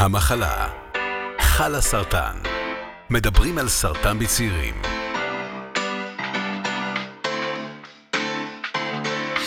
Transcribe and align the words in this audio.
המחלה, 0.00 0.68
חלה 1.40 1.80
סרטן. 1.80 2.36
מדברים 3.10 3.58
על 3.58 3.68
סרטן 3.68 4.18
בצעירים. 4.18 4.82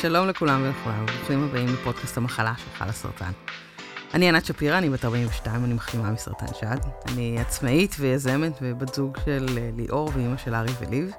שלום 0.01 0.27
לכולם 0.27 0.61
ולכולם, 0.63 1.05
ברוכים 1.05 1.43
הבאים 1.43 1.67
לפודקאסט 1.73 2.17
המחלה 2.17 2.53
של 2.57 2.77
חלה 2.77 2.91
סרטן. 2.91 3.31
אני 4.13 4.29
ענת 4.29 4.45
שפירא, 4.45 4.77
אני 4.77 4.89
בת 4.89 5.05
42, 5.05 5.65
אני 5.65 5.73
מחלימה 5.73 6.11
מסרטן 6.11 6.45
שד. 6.59 6.77
אני 7.07 7.39
עצמאית 7.39 7.95
ויזמת 7.99 8.51
ובת 8.61 8.95
זוג 8.95 9.17
של 9.25 9.45
אה, 9.57 9.69
ליאור 9.77 10.11
ואימא 10.15 10.37
של 10.37 10.55
ארי 10.55 10.71
וליב. 10.81 11.11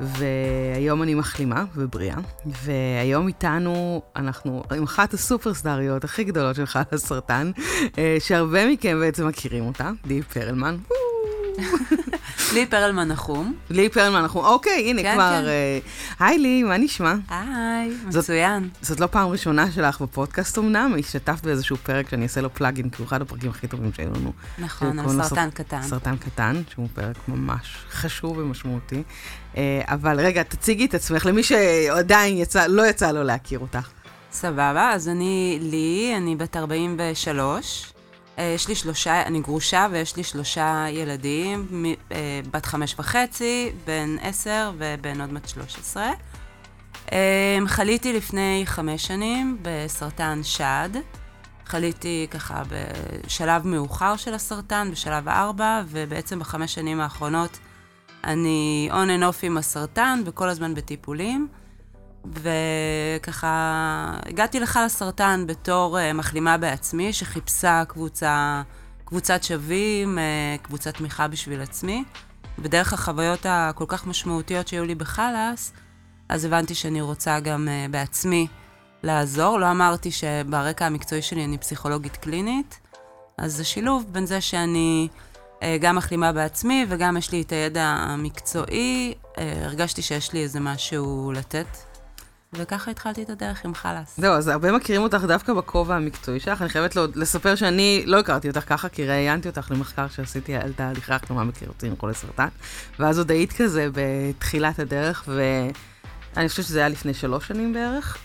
והיום 0.00 1.02
אני 1.02 1.14
מחלימה 1.14 1.64
ובריאה. 1.74 2.16
והיום 2.46 3.28
איתנו, 3.28 4.02
אנחנו 4.16 4.62
עם 4.76 4.82
אחת 4.82 5.14
הסופרסטריות 5.14 6.04
הכי 6.04 6.24
גדולות 6.24 6.56
של 6.56 6.66
חלה 6.66 6.84
סרטן, 6.96 7.50
אה, 7.98 8.16
שהרבה 8.20 8.72
מכם 8.72 9.00
בעצם 9.00 9.28
מכירים 9.28 9.66
אותה, 9.66 9.90
די 10.06 10.22
פרלמן. 10.22 10.76
לי 12.54 12.66
פרלמן 12.66 13.08
נחום. 13.08 13.54
לי 13.70 13.88
פרלמן 13.88 14.24
נחום, 14.24 14.44
אוקיי, 14.44 14.90
הנה 14.90 15.02
כן, 15.02 15.14
כבר... 15.14 15.40
כן. 15.42 15.46
אה, 15.46 15.78
היי 16.26 16.38
לי, 16.38 16.62
מה 16.62 16.76
נשמע? 16.76 17.14
היי, 17.28 17.90
זאת- 18.08 18.22
מצוין. 18.24 18.68
זאת 18.82 19.00
לא 19.00 19.06
פעם 19.06 19.28
ראשונה 19.28 19.70
שלך 19.72 20.00
בפודקאסט 20.00 20.58
אמנם, 20.58 20.94
השתתפת 20.98 21.44
באיזשהו 21.44 21.76
פרק 21.76 22.08
שאני 22.10 22.22
אעשה 22.22 22.40
לו 22.40 22.54
פלאגין, 22.54 22.90
כי 22.90 22.96
הוא 23.02 23.06
אחד 23.08 23.22
הפרקים 23.22 23.50
הכי 23.50 23.66
טובים 23.68 23.90
שהיו 23.92 24.08
לנו. 24.14 24.32
נכון, 24.58 24.98
על 24.98 25.08
סרטן 25.08 25.22
סרט- 25.50 25.54
קטן. 25.54 25.82
סרטן 25.82 26.16
קטן, 26.16 26.62
שהוא 26.74 26.88
פרק 26.94 27.16
ממש 27.28 27.76
חשוב 27.90 28.38
ומשמעותי. 28.38 29.02
אה, 29.56 29.80
אבל 29.84 30.20
רגע, 30.20 30.42
תציגי 30.42 30.84
את 30.84 30.94
עצמך 30.94 31.26
למי 31.26 31.42
שעדיין 31.42 32.36
יצא, 32.36 32.66
לא 32.66 32.86
יצא 32.86 33.10
לו 33.12 33.22
להכיר 33.24 33.58
אותך. 33.58 33.88
סבבה, 34.32 34.90
אז 34.94 35.08
אני 35.08 35.58
לי, 35.62 36.14
אני 36.16 36.36
בת 36.36 36.56
43. 36.56 37.92
אה, 38.38 38.52
יש 38.54 38.68
לי 38.68 38.74
שלושה, 38.74 39.22
אני 39.22 39.40
גרושה 39.40 39.86
ויש 39.90 40.16
לי 40.16 40.24
שלושה 40.24 40.86
ילדים, 40.90 41.66
מ- 41.70 41.84
אה, 42.12 42.40
בת 42.50 42.66
חמש 42.66 42.94
וחצי, 42.98 43.72
בן 43.86 44.16
עשר 44.20 44.72
ובן 44.78 45.20
עוד 45.20 45.32
מעט 45.32 45.48
13. 45.48 46.10
אה, 47.12 47.18
חליתי 47.66 48.12
לפני 48.12 48.62
חמש 48.66 49.06
שנים 49.06 49.58
בסרטן 49.62 50.40
שד. 50.42 50.88
חליתי 51.66 52.26
ככה 52.30 52.62
בשלב 52.68 53.66
מאוחר 53.66 54.16
של 54.16 54.34
הסרטן, 54.34 54.88
בשלב 54.92 55.28
הארבע, 55.28 55.82
ובעצם 55.88 56.38
בחמש 56.38 56.74
שנים 56.74 57.00
האחרונות 57.00 57.58
אני 58.24 58.88
on 58.92 58.94
and 59.20 59.32
off 59.34 59.38
עם 59.42 59.56
הסרטן 59.58 60.22
וכל 60.26 60.48
הזמן 60.48 60.74
בטיפולים. 60.74 61.48
וככה, 62.24 64.18
הגעתי 64.26 64.60
לך 64.60 64.78
לסרטן 64.84 65.44
בתור 65.46 65.98
uh, 65.98 66.14
מחלימה 66.14 66.58
בעצמי, 66.58 67.12
שחיפשה 67.12 67.82
קבוצה, 67.88 68.62
קבוצת 69.04 69.42
שווים, 69.42 70.18
uh, 70.18 70.62
קבוצת 70.62 70.94
תמיכה 70.94 71.28
בשביל 71.28 71.60
עצמי. 71.60 72.04
ודרך 72.58 72.92
החוויות 72.92 73.46
הכל 73.48 73.84
כך 73.88 74.06
משמעותיות 74.06 74.68
שהיו 74.68 74.84
לי 74.84 74.94
בחלאס, 74.94 75.72
אז 76.28 76.44
הבנתי 76.44 76.74
שאני 76.74 77.00
רוצה 77.00 77.40
גם 77.40 77.68
uh, 77.68 77.92
בעצמי 77.92 78.46
לעזור. 79.02 79.58
לא 79.58 79.70
אמרתי 79.70 80.10
שברקע 80.10 80.86
המקצועי 80.86 81.22
שלי 81.22 81.44
אני 81.44 81.58
פסיכולוגית 81.58 82.16
קלינית, 82.16 82.80
אז 83.38 83.56
זה 83.56 83.64
שילוב 83.64 84.06
בין 84.12 84.26
זה 84.26 84.40
שאני 84.40 85.08
אה, 85.62 85.76
גם 85.80 85.96
מחלימה 85.96 86.32
בעצמי 86.32 86.86
וגם 86.88 87.16
יש 87.16 87.32
לי 87.32 87.42
את 87.42 87.52
הידע 87.52 87.84
המקצועי. 87.84 89.14
אה, 89.38 89.64
הרגשתי 89.64 90.02
שיש 90.02 90.32
לי 90.32 90.42
איזה 90.42 90.60
משהו 90.60 91.32
לתת, 91.34 91.66
וככה 92.52 92.90
התחלתי 92.90 93.22
את 93.22 93.30
הדרך 93.30 93.64
עם 93.64 93.74
חלאס. 93.74 94.20
זהו, 94.20 94.34
אז 94.34 94.48
הרבה 94.48 94.72
מכירים 94.72 95.02
אותך 95.02 95.24
דווקא 95.28 95.52
בכובע 95.52 95.96
המקצועי 95.96 96.40
שלך. 96.40 96.62
אני 96.62 96.68
חייבת 96.68 96.96
לספר 97.14 97.54
שאני 97.54 98.02
לא 98.06 98.18
הכרתי 98.18 98.48
אותך 98.48 98.64
ככה, 98.66 98.88
כי 98.88 99.06
ראיינתי 99.06 99.48
אותך 99.48 99.70
למחקר 99.70 100.08
שעשיתי 100.08 100.54
על 100.54 100.72
תהליכי 100.72 101.12
החלמה 101.12 101.44
בקרב 101.44 101.63
צעירים 101.63 101.96
חולי 101.96 102.14
סרטן. 102.14 102.48
ואז 102.98 103.18
עוד 103.18 103.30
היית 103.30 103.52
כזה 103.52 103.88
בתחילת 103.92 104.78
הדרך, 104.78 105.28
ואני 105.28 106.48
חושבת 106.48 106.66
שזה 106.66 106.78
היה 106.78 106.88
לפני 106.88 107.14
שלוש 107.14 107.48
שנים 107.48 107.72
בערך. 107.72 108.18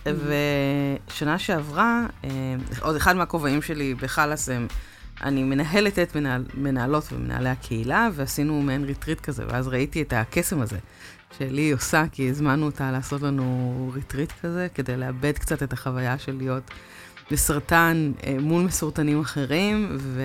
ושנה 1.08 1.40
שעברה, 1.40 2.06
אה, 2.24 2.30
עוד 2.82 2.96
אחד 2.96 3.16
מהכובעים 3.16 3.62
שלי 3.62 3.94
בחלאס 3.94 4.50
הם... 4.50 4.68
אני 5.22 5.44
מנהלת 5.44 6.00
את 6.00 6.16
מנהל, 6.16 6.46
מנהלות 6.54 7.04
ומנהלי 7.12 7.50
הקהילה, 7.50 8.10
ועשינו 8.14 8.62
מעין 8.62 8.84
ריטריט 8.84 9.22
כזה, 9.22 9.44
ואז 9.48 9.68
ראיתי 9.68 10.02
את 10.02 10.14
הקסם 10.14 10.62
הזה 10.62 10.78
שלי 11.40 11.72
עושה, 11.72 12.04
כי 12.12 12.30
הזמנו 12.30 12.66
אותה 12.66 12.92
לעשות 12.92 13.22
לנו 13.22 13.92
ריטריט 13.96 14.32
כזה, 14.42 14.68
כדי 14.74 14.98
לאבד 14.98 15.38
קצת 15.38 15.64
את 15.64 15.74
החוויה 15.74 16.18
של 16.18 16.36
להיות 16.38 16.64
בסרטן 17.32 18.12
אה, 18.28 18.36
מול 18.40 18.64
מסורטנים 18.64 19.20
אחרים, 19.22 19.96
ו... 20.00 20.22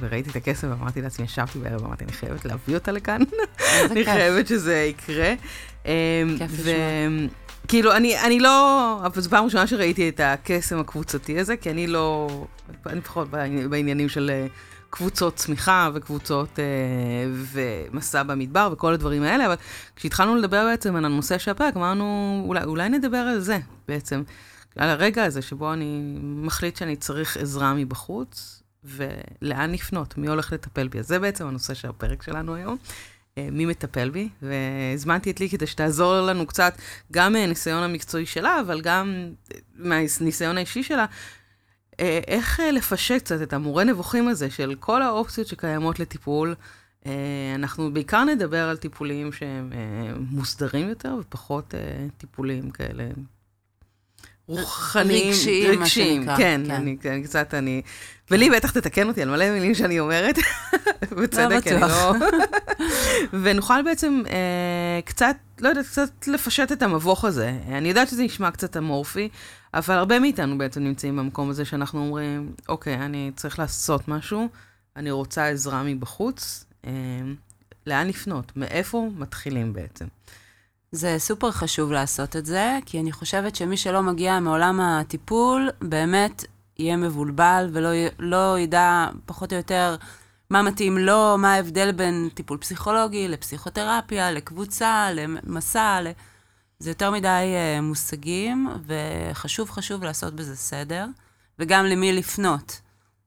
וראיתי 0.00 0.30
את 0.30 0.36
הקסם 0.36 0.70
ואמרתי 0.70 1.02
לעצמי, 1.02 1.24
ישבתי 1.24 1.58
בערב, 1.58 1.84
אמרתי, 1.84 2.04
אני 2.04 2.12
חייבת 2.12 2.44
להביא 2.44 2.74
אותה 2.74 2.92
לכאן, 2.92 3.22
אני. 3.90 4.04
חייבת 4.04 4.46
שזה 4.46 4.74
יקרה. 4.90 5.34
כיף 6.38 6.50
ו-. 6.50 6.70
כאילו, 7.68 7.96
אני, 7.96 8.20
אני 8.20 8.40
לא, 8.40 9.00
זו 9.14 9.30
פעם 9.30 9.44
ראשונה 9.44 9.66
שראיתי 9.66 10.08
את 10.08 10.20
הקסם 10.24 10.78
הקבוצתי 10.78 11.38
הזה, 11.38 11.56
כי 11.56 11.70
אני 11.70 11.86
לא, 11.86 12.28
אני 12.86 13.00
פחות 13.00 13.30
בעני- 13.30 13.68
בעניינים 13.68 14.08
של 14.08 14.30
אה, 14.34 14.46
קבוצות 14.92 15.36
צמיחה 15.36 15.90
וקבוצות 15.94 16.58
אה, 16.58 16.64
ומסע 17.52 18.22
במדבר 18.22 18.68
וכל 18.72 18.92
הדברים 18.92 19.22
האלה, 19.22 19.46
אבל 19.46 19.54
כשהתחלנו 19.96 20.36
לדבר 20.36 20.64
בעצם 20.64 20.96
על 20.96 21.04
הנושא 21.04 21.38
של 21.38 21.50
הפרק, 21.50 21.76
אמרנו, 21.76 22.42
אולי, 22.46 22.64
אולי 22.64 22.88
נדבר 22.88 23.16
על 23.16 23.40
זה 23.40 23.58
בעצם, 23.88 24.22
על 24.76 24.88
הרגע 24.88 25.24
הזה 25.24 25.42
שבו 25.42 25.72
אני 25.72 26.18
מחליט 26.22 26.76
שאני 26.76 26.96
צריך 26.96 27.36
עזרה 27.36 27.74
מבחוץ, 27.74 28.62
ולאן 28.84 29.72
לפנות, 29.72 30.18
מי 30.18 30.28
הולך 30.28 30.52
לטפל 30.52 30.88
בי. 30.88 30.98
אז 30.98 31.08
זה 31.08 31.18
בעצם 31.18 31.46
הנושא 31.46 31.74
של 31.74 31.88
הפרק 31.88 32.22
שלנו 32.22 32.54
היום. 32.54 32.76
אה, 33.38 33.48
מי 33.52 33.66
מטפל 33.66 34.10
בי, 34.10 34.28
והזמנתי 34.42 35.30
את 35.30 35.40
לי 35.40 35.48
כדי 35.48 35.66
שתעזור 35.66 36.20
לנו 36.20 36.46
קצת, 36.46 36.74
גם 37.12 37.32
מהניסיון 37.32 37.82
המקצועי 37.82 38.26
שלה, 38.26 38.60
אבל 38.60 38.80
גם 38.80 39.32
אה, 39.52 39.58
מהניסיון 39.74 40.56
האישי 40.56 40.82
שלה, 40.82 41.06
איך 42.26 42.60
אה, 42.60 42.70
לפשט 42.70 43.22
קצת 43.22 43.42
את 43.42 43.52
המורה 43.52 43.84
נבוכים 43.84 44.28
הזה 44.28 44.50
של 44.50 44.74
כל 44.80 45.02
האופציות 45.02 45.46
שקיימות 45.46 46.00
לטיפול. 46.00 46.54
אה, 47.06 47.12
אנחנו 47.54 47.92
בעיקר 47.92 48.24
נדבר 48.24 48.68
על 48.68 48.76
טיפולים 48.76 49.32
שהם 49.32 49.72
אה, 49.72 50.12
מוסדרים 50.30 50.88
יותר, 50.88 51.16
ופחות 51.20 51.74
אה, 51.74 51.80
טיפולים 52.18 52.70
כאלה 52.70 53.04
רוחניים. 54.46 55.28
רגשיים, 55.28 55.74
מה 55.74 55.80
רגשיים, 55.80 56.22
שנקרא, 56.22 56.36
כן, 56.36 56.60
כן. 56.66 56.70
אני 56.70 56.96
אני 57.04 57.24
קצת, 57.24 57.54
אני... 57.54 57.82
ולי 58.30 58.50
בטח 58.50 58.70
תתקן 58.70 59.08
אותי 59.08 59.22
על 59.22 59.30
מלא 59.30 59.50
מילים 59.50 59.74
שאני 59.74 60.00
אומרת, 60.00 60.38
בצדק, 61.18 61.66
אני 61.66 61.76
בטוח. 61.76 61.90
לא... 61.90 62.14
ונוכל 63.42 63.82
בעצם 63.82 64.22
אה, 64.28 65.00
קצת, 65.04 65.36
לא 65.60 65.68
יודעת, 65.68 65.86
קצת 65.86 66.26
לפשט 66.26 66.72
את 66.72 66.82
המבוך 66.82 67.24
הזה. 67.24 67.52
אני 67.68 67.88
יודעת 67.88 68.08
שזה 68.08 68.22
נשמע 68.22 68.50
קצת 68.50 68.76
אמורפי, 68.76 69.28
אבל 69.74 69.94
הרבה 69.94 70.18
מאיתנו 70.18 70.58
בעצם 70.58 70.82
נמצאים 70.84 71.16
במקום 71.16 71.50
הזה 71.50 71.64
שאנחנו 71.64 72.00
אומרים, 72.00 72.52
אוקיי, 72.68 72.94
אני 72.94 73.30
צריך 73.36 73.58
לעשות 73.58 74.08
משהו, 74.08 74.48
אני 74.96 75.10
רוצה 75.10 75.48
עזרה 75.48 75.82
מבחוץ, 75.82 76.64
אה, 76.84 76.90
לאן 77.86 78.08
לפנות? 78.08 78.52
מאיפה 78.56 79.08
מתחילים 79.16 79.72
בעצם? 79.72 80.06
זה 80.92 81.14
סופר 81.18 81.50
חשוב 81.50 81.92
לעשות 81.92 82.36
את 82.36 82.46
זה, 82.46 82.78
כי 82.86 83.00
אני 83.00 83.12
חושבת 83.12 83.56
שמי 83.56 83.76
שלא 83.76 84.02
מגיע 84.02 84.40
מעולם 84.40 84.80
הטיפול, 84.80 85.70
באמת 85.80 86.44
יהיה 86.78 86.96
מבולבל 86.96 87.70
ולא 87.72 87.88
לא 88.18 88.58
ידע 88.58 89.06
פחות 89.26 89.52
או 89.52 89.56
יותר 89.56 89.96
מה 90.50 90.62
מתאים 90.62 90.98
לו, 90.98 91.38
מה 91.38 91.54
ההבדל 91.54 91.92
בין 91.92 92.28
טיפול 92.34 92.58
פסיכולוגי 92.58 93.28
לפסיכותרפיה, 93.28 94.30
לקבוצה, 94.30 95.08
למסע, 95.12 96.00
ל... 96.00 96.10
זה 96.82 96.90
יותר 96.90 97.10
מדי 97.10 97.28
אה, 97.28 97.80
מושגים, 97.80 98.68
וחשוב 98.86 99.70
חשוב 99.70 100.04
לעשות 100.04 100.34
בזה 100.34 100.56
סדר, 100.56 101.06
וגם 101.58 101.84
למי 101.84 102.12
לפנות, 102.12 102.80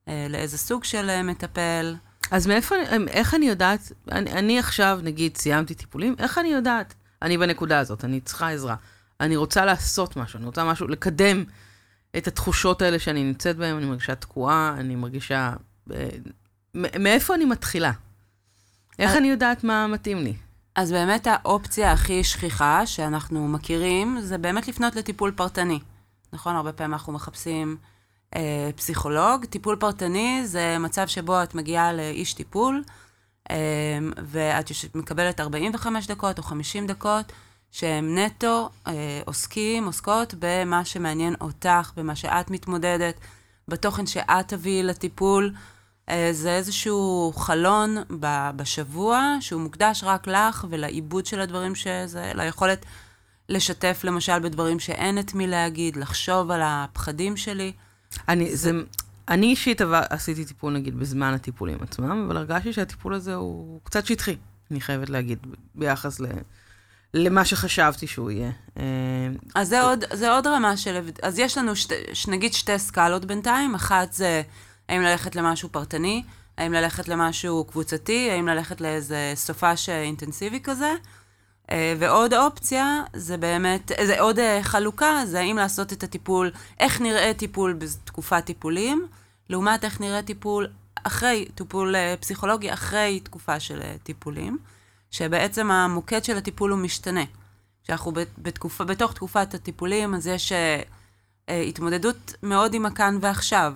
אה, 0.07 0.27
לאיזה 0.29 0.57
סוג 0.57 0.83
של 0.83 1.09
אה, 1.09 1.23
מטפל. 1.23 1.95
אז 2.31 2.47
מאיפה, 2.47 2.75
איך 3.07 3.33
אני 3.33 3.45
יודעת, 3.45 3.91
אני, 4.11 4.31
אני 4.31 4.59
עכשיו, 4.59 4.99
נגיד, 5.03 5.37
סיימתי 5.37 5.73
טיפולים, 5.73 6.15
איך 6.19 6.37
אני 6.37 6.47
יודעת? 6.47 6.93
אני 7.21 7.37
בנקודה 7.37 7.79
הזאת, 7.79 8.05
אני 8.05 8.21
צריכה 8.21 8.51
עזרה. 8.51 8.75
אני 9.19 9.35
רוצה 9.35 9.65
לעשות 9.65 10.17
משהו, 10.17 10.37
אני 10.37 10.45
רוצה 10.45 10.63
משהו, 10.63 10.87
לקדם 10.87 11.43
את 12.17 12.27
התחושות 12.27 12.81
האלה 12.81 12.99
שאני 12.99 13.23
נמצאת 13.23 13.57
בהן, 13.57 13.75
אני 13.75 13.85
מרגישה 13.85 14.15
תקועה, 14.15 14.75
אני 14.79 14.95
מרגישה... 14.95 15.53
מאיפה 16.75 17.35
אני 17.35 17.45
מתחילה? 17.45 17.91
איך 18.99 19.15
אני 19.15 19.27
יודעת 19.27 19.63
מה 19.63 19.87
מתאים 19.87 20.17
לי? 20.17 20.33
אז 20.75 20.91
באמת 20.91 21.27
האופציה 21.27 21.91
הכי 21.91 22.23
שכיחה 22.23 22.85
שאנחנו 22.85 23.47
מכירים, 23.47 24.17
זה 24.21 24.37
באמת 24.37 24.67
לפנות 24.67 24.95
לטיפול 24.95 25.31
פרטני. 25.31 25.79
נכון? 26.33 26.55
הרבה 26.55 26.73
פעמים 26.73 26.93
אנחנו 26.93 27.13
מחפשים 27.13 27.77
אה, 28.35 28.69
פסיכולוג. 28.75 29.45
טיפול 29.45 29.75
פרטני 29.75 30.41
זה 30.45 30.77
מצב 30.79 31.07
שבו 31.07 31.43
את 31.43 31.55
מגיעה 31.55 31.93
לאיש 31.93 32.33
טיפול, 32.33 32.83
אה, 33.51 33.55
ואת 34.23 34.71
מקבלת 34.95 35.39
45 35.39 36.07
דקות 36.07 36.37
או 36.37 36.43
50 36.43 36.87
דקות, 36.87 37.31
שהם 37.71 38.17
נטו 38.17 38.69
אה, 38.87 39.21
עוסקים, 39.25 39.85
עוסקות 39.85 40.33
במה 40.39 40.85
שמעניין 40.85 41.35
אותך, 41.41 41.91
במה 41.97 42.15
שאת 42.15 42.51
מתמודדת, 42.51 43.19
בתוכן 43.67 44.05
שאת 44.05 44.47
תביאי 44.47 44.83
לטיפול. 44.83 45.53
אה, 46.09 46.29
זה 46.31 46.55
איזשהו 46.55 47.33
חלון 47.35 47.95
בשבוע, 48.55 49.37
שהוא 49.39 49.61
מוקדש 49.61 50.03
רק 50.03 50.27
לך 50.27 50.65
ולעיבוד 50.69 51.25
של 51.25 51.41
הדברים 51.41 51.75
שזה, 51.75 52.31
ליכולת 52.35 52.85
לשתף 53.49 54.01
למשל 54.03 54.39
בדברים 54.39 54.79
שאין 54.79 55.19
את 55.19 55.33
מי 55.33 55.47
להגיד, 55.47 55.95
לחשוב 55.95 56.51
על 56.51 56.61
הפחדים 56.63 57.37
שלי. 57.37 57.71
אני, 58.29 58.55
זה, 58.55 58.71
אני 59.29 59.45
אישית 59.45 59.81
עבר, 59.81 60.01
עשיתי 60.09 60.45
טיפול, 60.45 60.73
נגיד, 60.73 60.99
בזמן 60.99 61.33
הטיפולים 61.33 61.77
עצמם, 61.81 62.25
אבל 62.27 62.37
הרגשתי 62.37 62.73
שהטיפול 62.73 63.13
הזה 63.13 63.35
הוא 63.35 63.79
קצת 63.83 64.05
שטחי, 64.05 64.35
אני 64.71 64.81
חייבת 64.81 65.09
להגיד, 65.09 65.39
ביחס 65.75 66.19
ל, 66.19 66.25
למה 67.13 67.45
שחשבתי 67.45 68.07
שהוא 68.07 68.31
יהיה. 68.31 68.51
אה, 68.77 68.83
אז 69.55 69.67
זה 69.67 69.81
עוד, 69.81 70.03
זה 70.13 70.31
עוד 70.31 70.47
רמה 70.47 70.77
של... 70.77 71.09
אז 71.23 71.39
יש 71.39 71.57
לנו, 71.57 71.75
שת, 71.75 71.91
נגיד, 72.27 72.53
שתי 72.53 72.79
סקלות 72.79 73.25
בינתיים. 73.25 73.75
אחת 73.75 74.13
זה 74.13 74.41
האם 74.89 75.01
ללכת 75.01 75.35
למשהו 75.35 75.69
פרטני, 75.69 76.23
האם 76.57 76.73
ללכת 76.73 77.07
למשהו 77.07 77.65
קבוצתי, 77.65 78.31
האם 78.31 78.47
ללכת 78.47 78.81
לאיזה 78.81 79.31
סופש 79.35 79.89
אינטנסיבי 79.89 80.59
כזה. 80.63 80.93
אה, 81.71 81.93
ועוד 81.99 82.33
אופציה, 82.33 83.03
זה 83.13 83.37
באמת, 83.37 83.91
זה 84.05 84.21
עוד 84.21 84.39
אה, 84.39 84.59
חלוקה, 84.63 85.21
זה 85.25 85.39
האם 85.39 85.57
לעשות 85.57 85.93
את 85.93 86.03
הטיפול, 86.03 86.51
איך 86.79 87.01
נראה 87.01 87.31
טיפול 87.37 87.73
בתקופת 87.73 88.45
טיפולים, 88.45 89.07
לעומת 89.49 89.85
איך 89.85 90.01
נראה 90.01 90.21
טיפול 90.21 90.67
אחרי, 91.03 91.47
טיפול 91.55 91.95
אה, 91.95 92.15
פסיכולוגי 92.19 92.73
אחרי 92.73 93.19
תקופה 93.23 93.59
של 93.59 93.81
טיפולים, 94.03 94.57
שבעצם 95.11 95.71
המוקד 95.71 96.23
של 96.23 96.37
הטיפול 96.37 96.71
הוא 96.71 96.79
משתנה. 96.79 97.23
כשאנחנו 97.83 98.11
בתקופה, 98.37 98.83
בתוך 98.83 99.13
תקופת 99.13 99.53
הטיפולים, 99.53 100.15
אז 100.15 100.27
יש 100.27 100.51
התמודדות 101.47 102.33
מאוד 102.43 102.73
עם 102.73 102.85
הכאן 102.85 103.17
ועכשיו, 103.21 103.73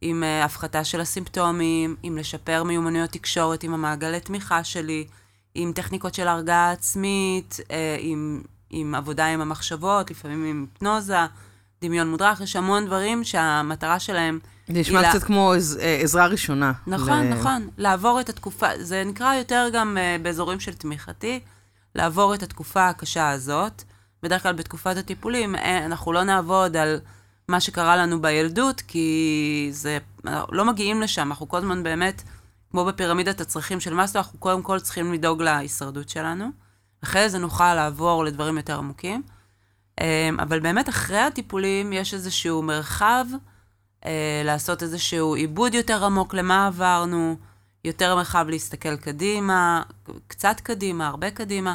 עם 0.00 0.22
הפחתה 0.44 0.84
של 0.84 1.00
הסימפטומים, 1.00 1.96
עם 2.02 2.18
לשפר 2.18 2.62
מיומנויות 2.62 3.10
תקשורת 3.10 3.62
עם 3.62 3.74
המעגלי 3.74 4.20
תמיכה 4.20 4.64
שלי, 4.64 5.06
עם 5.54 5.72
טכניקות 5.72 6.14
של 6.14 6.28
הרגעה 6.28 6.70
עצמית, 6.72 7.56
אה, 7.70 7.96
עם, 7.98 8.42
עם 8.70 8.94
עבודה 8.94 9.26
עם 9.26 9.40
המחשבות, 9.40 10.10
לפעמים 10.10 10.44
עם 10.44 10.66
היפנוזה, 10.72 11.16
דמיון 11.82 12.10
מודרך, 12.10 12.40
יש 12.40 12.56
המון 12.56 12.86
דברים 12.86 13.24
שהמטרה 13.24 13.98
שלהם... 13.98 14.38
נשמע 14.68 15.02
קצת 15.02 15.14
לה... 15.14 15.20
כמו 15.20 15.52
עז, 15.52 15.78
אה, 15.82 15.98
עזרה 16.02 16.26
ראשונה. 16.26 16.72
נכון, 16.86 17.26
ל... 17.26 17.34
נכון. 17.34 17.68
לעבור 17.78 18.20
את 18.20 18.28
התקופה, 18.28 18.66
זה 18.80 19.02
נקרא 19.06 19.34
יותר 19.34 19.68
גם 19.72 19.98
אה, 19.98 20.16
באזורים 20.22 20.60
של 20.60 20.74
תמיכתי, 20.74 21.40
לעבור 21.94 22.34
את 22.34 22.42
התקופה 22.42 22.88
הקשה 22.88 23.30
הזאת. 23.30 23.82
בדרך 24.22 24.42
כלל 24.42 24.52
בתקופת 24.52 24.96
הטיפולים, 24.96 25.54
אנחנו 25.86 26.12
לא 26.12 26.22
נעבוד 26.22 26.76
על 26.76 27.00
מה 27.50 27.60
שקרה 27.60 27.96
לנו 27.96 28.22
בילדות, 28.22 28.80
כי 28.80 29.68
זה, 29.72 29.98
לא 30.52 30.64
מגיעים 30.64 31.00
לשם, 31.00 31.28
אנחנו 31.28 31.48
כל 31.48 31.56
הזמן 31.56 31.82
באמת... 31.82 32.22
כמו 32.70 32.84
בפירמידת 32.84 33.40
הצרכים 33.40 33.80
של 33.80 33.94
מאסלו, 33.94 34.20
אנחנו 34.20 34.38
קודם 34.38 34.62
כל 34.62 34.80
צריכים 34.80 35.12
לדאוג 35.12 35.42
להישרדות 35.42 36.08
שלנו. 36.08 36.50
אחרי 37.04 37.28
זה 37.28 37.38
נוכל 37.38 37.74
לעבור 37.74 38.24
לדברים 38.24 38.56
יותר 38.56 38.78
עמוקים. 38.78 39.22
אמ, 40.00 40.40
אבל 40.40 40.60
באמת 40.60 40.88
אחרי 40.88 41.18
הטיפולים 41.18 41.92
יש 41.92 42.14
איזשהו 42.14 42.62
מרחב 42.62 43.24
אה, 44.06 44.42
לעשות 44.44 44.82
איזשהו 44.82 45.34
עיבוד 45.34 45.74
יותר 45.74 46.04
עמוק 46.04 46.34
למה 46.34 46.66
עברנו, 46.66 47.36
יותר 47.84 48.14
מרחב 48.14 48.46
להסתכל 48.48 48.96
קדימה, 48.96 49.82
קצת 50.26 50.60
קדימה, 50.60 51.06
הרבה 51.06 51.30
קדימה, 51.30 51.74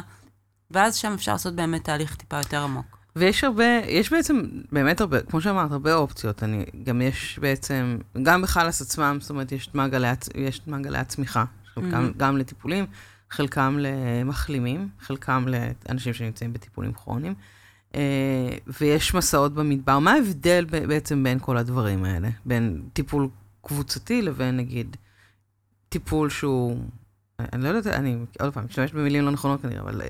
ואז 0.70 0.96
שם 0.96 1.12
אפשר 1.12 1.32
לעשות 1.32 1.54
באמת 1.54 1.84
תהליך 1.84 2.16
טיפה 2.16 2.38
יותר 2.38 2.62
עמוק. 2.62 2.95
ויש 3.16 3.44
הרבה, 3.44 3.64
יש 3.88 4.12
בעצם 4.12 4.40
באמת 4.72 5.00
הרבה, 5.00 5.20
כמו 5.20 5.40
שאמרת, 5.40 5.72
הרבה 5.72 5.94
אופציות. 5.94 6.42
אני, 6.42 6.64
גם 6.84 7.02
יש 7.02 7.38
בעצם, 7.42 7.98
גם 8.22 8.42
בחלאס 8.42 8.82
עצמם, 8.82 9.18
זאת 9.20 9.30
אומרת, 9.30 9.52
יש 9.52 9.70
מעגלי, 9.74 10.08
יש 10.34 10.60
מעגלי 10.66 10.98
הצמיחה, 10.98 11.44
חלקם 11.74 12.08
mm-hmm. 12.08 12.18
גם 12.18 12.36
לטיפולים, 12.36 12.86
חלקם 13.30 13.78
למחלימים, 13.80 14.88
חלקם 15.00 15.44
לאנשים 15.48 16.14
שנמצאים 16.14 16.52
בטיפולים 16.52 16.92
כרוניים, 16.92 17.34
אה, 17.94 18.00
ויש 18.80 19.14
מסעות 19.14 19.54
במדבר. 19.54 19.98
מה 19.98 20.12
ההבדל 20.12 20.64
בעצם 20.64 21.22
בין 21.22 21.38
כל 21.38 21.56
הדברים 21.56 22.04
האלה? 22.04 22.28
בין 22.46 22.82
טיפול 22.92 23.28
קבוצתי 23.62 24.22
לבין, 24.22 24.56
נגיד, 24.56 24.96
טיפול 25.88 26.30
שהוא, 26.30 26.84
אני 27.52 27.62
לא 27.62 27.68
יודעת, 27.68 27.86
אני 27.86 28.16
עוד 28.40 28.54
פעם, 28.54 28.64
משתמש 28.64 28.92
במילים 28.92 29.24
לא 29.24 29.30
נכונות 29.30 29.62
כנראה, 29.62 29.80
אבל 29.80 30.00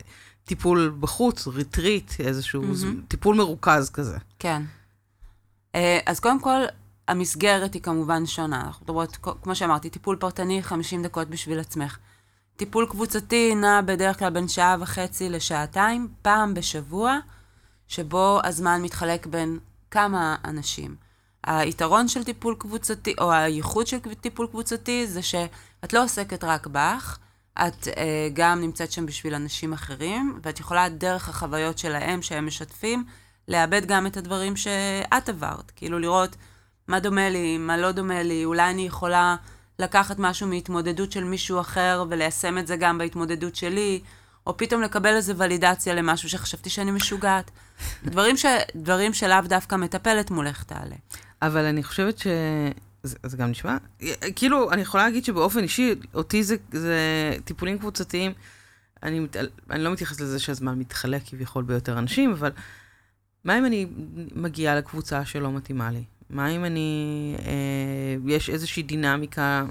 טיפול 0.46 0.96
בחוץ, 1.00 1.46
ריטריט, 1.46 2.12
איזשהו 2.20 2.62
mm-hmm. 2.62 3.08
טיפול 3.08 3.36
מרוכז 3.36 3.90
כזה. 3.90 4.18
כן. 4.38 4.62
אה, 5.74 5.98
אז 6.06 6.20
קודם 6.20 6.40
כל, 6.40 6.60
המסגרת 7.08 7.74
היא 7.74 7.82
כמובן 7.82 8.26
שונה. 8.26 8.60
אנחנו 8.60 8.84
מדברות, 8.84 9.16
כמו 9.42 9.54
שאמרתי, 9.54 9.90
טיפול 9.90 10.16
פרטני, 10.16 10.62
50 10.62 11.02
דקות 11.02 11.28
בשביל 11.28 11.60
עצמך. 11.60 11.98
טיפול 12.56 12.86
קבוצתי 12.90 13.54
נע 13.54 13.80
בדרך 13.80 14.18
כלל 14.18 14.30
בין 14.30 14.48
שעה 14.48 14.76
וחצי 14.80 15.28
לשעתיים, 15.28 16.08
פעם 16.22 16.54
בשבוע, 16.54 17.18
שבו 17.88 18.40
הזמן 18.44 18.82
מתחלק 18.82 19.26
בין 19.26 19.58
כמה 19.90 20.36
אנשים. 20.44 20.96
היתרון 21.44 22.08
של 22.08 22.24
טיפול 22.24 22.54
קבוצתי, 22.58 23.14
או 23.20 23.32
הייחוד 23.32 23.86
של 23.86 23.98
טיפול 24.20 24.46
קבוצתי, 24.46 25.06
זה 25.06 25.22
שאת 25.22 25.92
לא 25.92 26.04
עוסקת 26.04 26.44
רק 26.44 26.66
בך, 26.66 27.18
את 27.66 27.84
uh, 27.84 27.96
גם 28.32 28.60
נמצאת 28.60 28.92
שם 28.92 29.06
בשביל 29.06 29.34
אנשים 29.34 29.72
אחרים, 29.72 30.40
ואת 30.42 30.60
יכולה 30.60 30.88
דרך 30.88 31.28
החוויות 31.28 31.78
שלהם, 31.78 32.22
שהם 32.22 32.46
משתפים, 32.46 33.04
לאבד 33.48 33.86
גם 33.86 34.06
את 34.06 34.16
הדברים 34.16 34.56
שאת 34.56 35.28
עברת. 35.28 35.72
כאילו 35.76 35.98
לראות 35.98 36.36
מה 36.88 37.00
דומה 37.00 37.28
לי, 37.28 37.58
מה 37.58 37.76
לא 37.76 37.92
דומה 37.92 38.22
לי, 38.22 38.44
אולי 38.44 38.70
אני 38.70 38.86
יכולה 38.86 39.36
לקחת 39.78 40.18
משהו 40.18 40.46
מהתמודדות 40.48 41.12
של 41.12 41.24
מישהו 41.24 41.60
אחר 41.60 42.04
וליישם 42.10 42.58
את 42.58 42.66
זה 42.66 42.76
גם 42.76 42.98
בהתמודדות 42.98 43.56
שלי, 43.56 44.00
או 44.46 44.56
פתאום 44.56 44.82
לקבל 44.82 45.14
איזו 45.16 45.36
ולידציה 45.36 45.94
למשהו 45.94 46.28
שחשבתי 46.28 46.70
שאני 46.70 46.90
משוגעת. 46.90 47.50
דברים, 48.04 48.36
ש... 48.36 48.46
דברים 48.76 49.14
שלאו 49.14 49.40
דווקא 49.44 49.74
מטפלת 49.74 50.30
מולך 50.30 50.62
תעלה. 50.62 50.96
אבל 51.42 51.64
אני 51.64 51.82
חושבת 51.84 52.18
ש... 52.18 52.26
זה, 53.06 53.16
זה 53.22 53.36
גם 53.36 53.50
נשמע, 53.50 53.76
כאילו, 54.36 54.72
אני 54.72 54.82
יכולה 54.82 55.04
להגיד 55.04 55.24
שבאופן 55.24 55.62
אישי, 55.62 55.94
אותי 56.14 56.44
זה, 56.44 56.56
זה 56.72 56.96
טיפולים 57.44 57.78
קבוצתיים, 57.78 58.32
אני, 59.02 59.26
אני 59.70 59.84
לא 59.84 59.92
מתייחסת 59.92 60.20
לזה 60.20 60.38
שהזמן 60.38 60.78
מתחלק 60.78 61.22
כביכול 61.26 61.64
ביותר 61.64 61.98
אנשים, 61.98 62.32
אבל 62.32 62.50
מה 63.44 63.58
אם 63.58 63.64
אני 63.64 63.86
מגיעה 64.34 64.76
לקבוצה 64.76 65.24
שלא 65.24 65.52
מתאימה 65.52 65.90
לי? 65.90 66.04
מה 66.30 66.48
אם 66.48 66.64
אני, 66.64 67.34
אה, 67.38 68.16
יש 68.26 68.50
איזושהי 68.50 68.82
דינמיקה, 68.82 69.64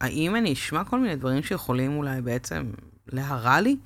האם 0.00 0.36
אני 0.36 0.52
אשמע 0.52 0.84
כל 0.84 1.00
מיני 1.00 1.16
דברים 1.16 1.42
שיכולים 1.42 1.96
אולי 1.96 2.20
בעצם 2.20 2.70
להרע 3.06 3.60
לי? 3.60 3.76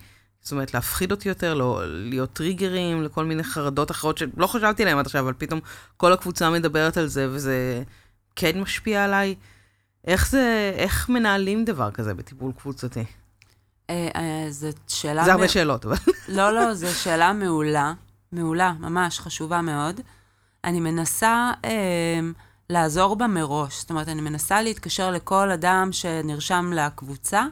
זאת 0.40 0.52
אומרת, 0.52 0.74
להפחיד 0.74 1.10
אותי 1.10 1.28
יותר, 1.28 1.54
לא, 1.54 1.82
להיות 1.86 2.32
טריגרים 2.32 3.02
לכל 3.02 3.24
מיני 3.24 3.44
חרדות 3.44 3.90
אחרות 3.90 4.18
שלא 4.18 4.46
חשבתי 4.46 4.82
עליהן 4.82 4.98
עד 4.98 5.06
עכשיו, 5.06 5.24
אבל 5.24 5.32
פתאום 5.38 5.60
כל 5.96 6.12
הקבוצה 6.12 6.50
מדברת 6.50 6.96
על 6.96 7.06
זה, 7.06 7.28
וזה... 7.30 7.82
כן 8.36 8.60
משפיע 8.60 9.04
עליי? 9.04 9.34
איך 10.06 10.30
זה, 10.30 10.72
איך 10.76 11.08
מנהלים 11.08 11.64
דבר 11.64 11.90
כזה 11.90 12.14
בטיפול 12.14 12.52
קבוצתי? 12.52 13.04
אה, 13.90 14.08
אה, 14.16 14.46
זו 14.50 14.68
שאלה... 14.88 15.24
זה 15.24 15.32
הרבה 15.32 15.48
שאלות, 15.48 15.84
אבל... 15.84 15.96
לא, 16.28 16.52
לא, 16.52 16.74
זו 16.74 16.94
שאלה 16.94 17.32
מעולה, 17.32 17.92
מעולה, 18.32 18.72
ממש 18.72 19.20
חשובה 19.20 19.60
מאוד. 19.60 20.00
אני 20.64 20.80
מנסה 20.80 21.52
אה, 21.64 22.20
לעזור 22.70 23.16
בה 23.16 23.26
מראש. 23.26 23.80
זאת 23.80 23.90
אומרת, 23.90 24.08
אני 24.08 24.20
מנסה 24.20 24.62
להתקשר 24.62 25.10
לכל 25.10 25.50
אדם 25.50 25.88
שנרשם 25.92 26.72
לקבוצה 26.74 27.46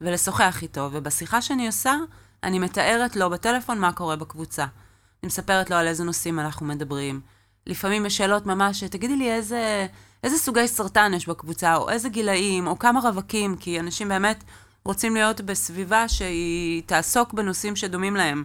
ולשוחח 0.00 0.62
איתו, 0.62 0.88
ובשיחה 0.92 1.42
שאני 1.42 1.66
עושה, 1.66 1.94
אני 2.42 2.58
מתארת 2.58 3.16
לו 3.16 3.30
בטלפון 3.30 3.78
מה 3.78 3.92
קורה 3.92 4.16
בקבוצה. 4.16 4.62
אני 4.62 5.26
מספרת 5.26 5.70
לו 5.70 5.76
על 5.76 5.86
איזה 5.86 6.04
נושאים 6.04 6.40
אנחנו 6.40 6.66
מדברים. 6.66 7.20
לפעמים 7.66 8.06
יש 8.06 8.16
שאלות 8.16 8.46
ממש, 8.46 8.84
תגידי 8.84 9.16
לי 9.16 9.32
איזה, 9.32 9.86
איזה 10.26 10.38
סוגי 10.38 10.68
סרטן 10.68 11.14
יש 11.14 11.28
בקבוצה, 11.28 11.76
או 11.76 11.90
איזה 11.90 12.08
גילאים, 12.08 12.66
או 12.66 12.78
כמה 12.78 13.00
רווקים, 13.00 13.56
כי 13.56 13.80
אנשים 13.80 14.08
באמת 14.08 14.44
רוצים 14.84 15.14
להיות 15.14 15.40
בסביבה 15.40 16.08
שהיא 16.08 16.82
תעסוק 16.86 17.32
בנושאים 17.32 17.76
שדומים 17.76 18.16
להם. 18.16 18.44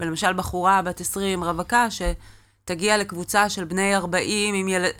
ולמשל 0.00 0.32
בחורה 0.32 0.82
בת 0.82 1.00
20, 1.00 1.44
רווקה, 1.44 1.86
שתגיע 1.90 2.98
לקבוצה 2.98 3.48
של 3.48 3.64
בני 3.64 3.96
40 3.96 4.54
עם 4.54 4.68
ילד... 4.68 4.90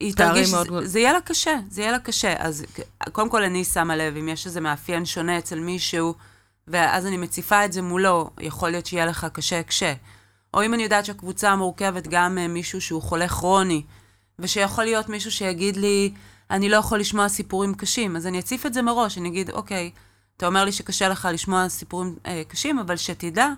היא 0.00 0.14
תרגיש, 0.14 0.52
מאוד... 0.52 0.66
זה, 0.68 0.86
זה 0.86 0.98
יהיה 0.98 1.12
לה 1.12 1.20
קשה, 1.20 1.56
זה 1.68 1.80
יהיה 1.80 1.92
לה 1.92 1.98
קשה. 1.98 2.34
אז 2.38 2.64
קודם 3.12 3.28
כל 3.28 3.42
אני 3.42 3.64
שמה 3.64 3.96
לב, 3.96 4.16
אם 4.16 4.28
יש 4.28 4.46
איזה 4.46 4.60
מאפיין 4.60 5.04
שונה 5.04 5.38
אצל 5.38 5.60
מישהו, 5.60 6.14
ואז 6.68 7.06
אני 7.06 7.16
מציפה 7.16 7.64
את 7.64 7.72
זה 7.72 7.82
מולו, 7.82 8.30
יכול 8.40 8.70
להיות 8.70 8.86
שיהיה 8.86 9.06
לך 9.06 9.26
קשה 9.32 9.62
קשה. 9.62 9.94
או 10.54 10.62
אם 10.62 10.74
אני 10.74 10.82
יודעת 10.82 11.04
שהקבוצה 11.04 11.56
מורכבת 11.56 12.06
גם 12.06 12.38
מישהו 12.48 12.80
שהוא 12.80 13.02
חולה 13.02 13.28
כרוני, 13.28 13.82
ושיכול 14.38 14.84
להיות 14.84 15.08
מישהו 15.08 15.30
שיגיד 15.30 15.76
לי, 15.76 16.12
אני 16.50 16.68
לא 16.68 16.76
יכול 16.76 17.00
לשמוע 17.00 17.28
סיפורים 17.28 17.74
קשים, 17.74 18.16
אז 18.16 18.26
אני 18.26 18.38
אציף 18.38 18.66
את 18.66 18.74
זה 18.74 18.82
מראש, 18.82 19.18
אני 19.18 19.28
אגיד, 19.28 19.50
אוקיי, 19.50 19.90
אתה 20.36 20.46
אומר 20.46 20.64
לי 20.64 20.72
שקשה 20.72 21.08
לך 21.08 21.28
לשמוע 21.32 21.68
סיפורים 21.68 22.16
אה, 22.26 22.42
קשים, 22.48 22.78
אבל 22.78 22.96
שתדע, 22.96 23.48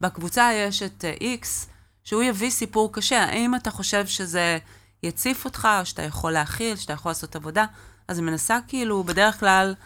בקבוצה 0.00 0.50
יש 0.52 0.82
את 0.82 1.04
אה, 1.04 1.14
X, 1.42 1.46
שהוא 2.04 2.22
יביא 2.22 2.50
סיפור 2.50 2.92
קשה. 2.92 3.24
האם 3.24 3.54
אתה 3.54 3.70
חושב 3.70 4.06
שזה 4.06 4.58
יציף 5.02 5.44
אותך, 5.44 5.68
או 5.80 5.86
שאתה 5.86 6.02
יכול 6.02 6.32
להכיל, 6.32 6.76
שאתה 6.76 6.92
יכול 6.92 7.10
לעשות 7.10 7.36
עבודה? 7.36 7.64
אז 8.08 8.18
אני 8.18 8.26
מנסה 8.26 8.58
כאילו, 8.68 9.02
בדרך 9.04 9.40
כלל, 9.40 9.74
אה, 9.78 9.84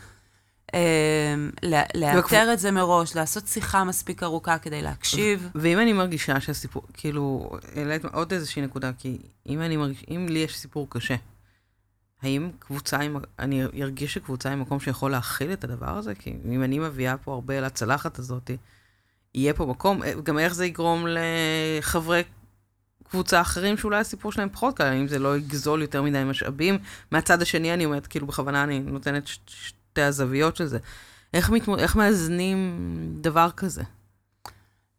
לאתר 1.94 2.52
את 2.52 2.58
זה 2.58 2.70
מראש, 2.70 3.16
לעשות 3.16 3.46
שיחה 3.46 3.84
מספיק 3.84 4.22
ארוכה 4.22 4.58
כדי 4.58 4.82
להקשיב. 4.82 5.48
ואם 5.54 5.78
אני 5.78 5.92
מרגישה 5.92 6.40
שהסיפור, 6.40 6.82
כאילו, 6.92 7.50
העלית 7.76 8.04
עוד 8.04 8.32
איזושהי 8.32 8.62
נקודה, 8.62 8.90
כי 8.98 9.18
אם 9.48 9.60
אני 9.62 9.76
מרגיש, 9.76 10.04
אם 10.10 10.26
לי 10.30 10.38
יש 10.38 10.58
סיפור 10.58 10.86
קשה, 10.90 11.14
האם 12.22 12.50
קבוצה, 12.58 12.98
עם, 12.98 13.16
אני 13.38 13.64
ארגיש 13.82 14.14
שקבוצה 14.14 14.48
היא 14.48 14.58
מקום 14.58 14.80
שיכול 14.80 15.10
להכיל 15.10 15.52
את 15.52 15.64
הדבר 15.64 15.98
הזה? 15.98 16.14
כי 16.14 16.36
אם 16.50 16.62
אני 16.62 16.78
מביאה 16.78 17.16
פה 17.16 17.34
הרבה 17.34 17.60
לצלחת 17.60 18.18
הזאת, 18.18 18.50
יהיה 19.34 19.54
פה 19.54 19.66
מקום, 19.66 20.02
אה, 20.02 20.12
גם 20.22 20.38
איך 20.38 20.54
זה 20.54 20.66
יגרום 20.66 21.06
לחברי 21.08 22.22
קבוצה 23.10 23.40
אחרים 23.40 23.76
שאולי 23.76 23.98
הסיפור 23.98 24.32
שלהם 24.32 24.48
פחות 24.48 24.76
קל, 24.76 24.92
אם 24.92 25.08
זה 25.08 25.18
לא 25.18 25.36
יגזול 25.36 25.82
יותר 25.82 26.02
מדי 26.02 26.24
משאבים. 26.24 26.78
מהצד 27.10 27.42
השני, 27.42 27.74
אני 27.74 27.84
אומרת, 27.84 28.06
כאילו, 28.06 28.26
בכוונה 28.26 28.64
אני 28.64 28.78
נותנת 28.78 29.26
ש- 29.26 29.72
שתי 29.96 30.02
הזוויות 30.02 30.56
של 30.56 30.66
זה. 30.66 30.78
איך, 31.34 31.50
מתמו, 31.50 31.78
איך 31.78 31.96
מאזנים 31.96 32.78
דבר 33.20 33.50
כזה? 33.56 33.82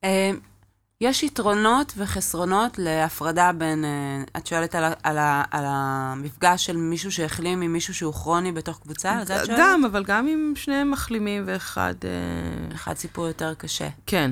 אה, 0.03 0.31
יש 1.01 1.23
יתרונות 1.23 1.93
וחסרונות 1.97 2.79
להפרדה 2.79 3.51
בין, 3.51 3.85
אה, 3.85 4.23
את 4.37 4.47
שואלת 4.47 4.75
על, 4.75 4.83
ה- 4.83 4.93
על, 5.03 5.17
ה- 5.17 5.43
על 5.51 5.63
המפגש 5.67 6.65
של 6.65 6.77
מישהו 6.77 7.11
שהחלים 7.11 7.61
עם 7.61 7.73
מישהו 7.73 7.93
שהוא 7.93 8.13
כרוני 8.13 8.51
בתוך 8.51 8.79
קבוצה? 8.79 9.11
על 9.11 9.25
זה 9.25 9.41
את 9.41 9.45
שואלת? 9.45 9.59
גם, 9.61 9.85
אבל 9.85 10.03
גם 10.03 10.27
אם 10.27 10.53
שניהם 10.55 10.91
מחלימים 10.91 11.43
ואחד... 11.45 11.93
אה, 12.03 12.75
אחד 12.75 12.97
סיפור 12.97 13.27
יותר 13.27 13.53
קשה. 13.53 13.87
כן. 14.05 14.31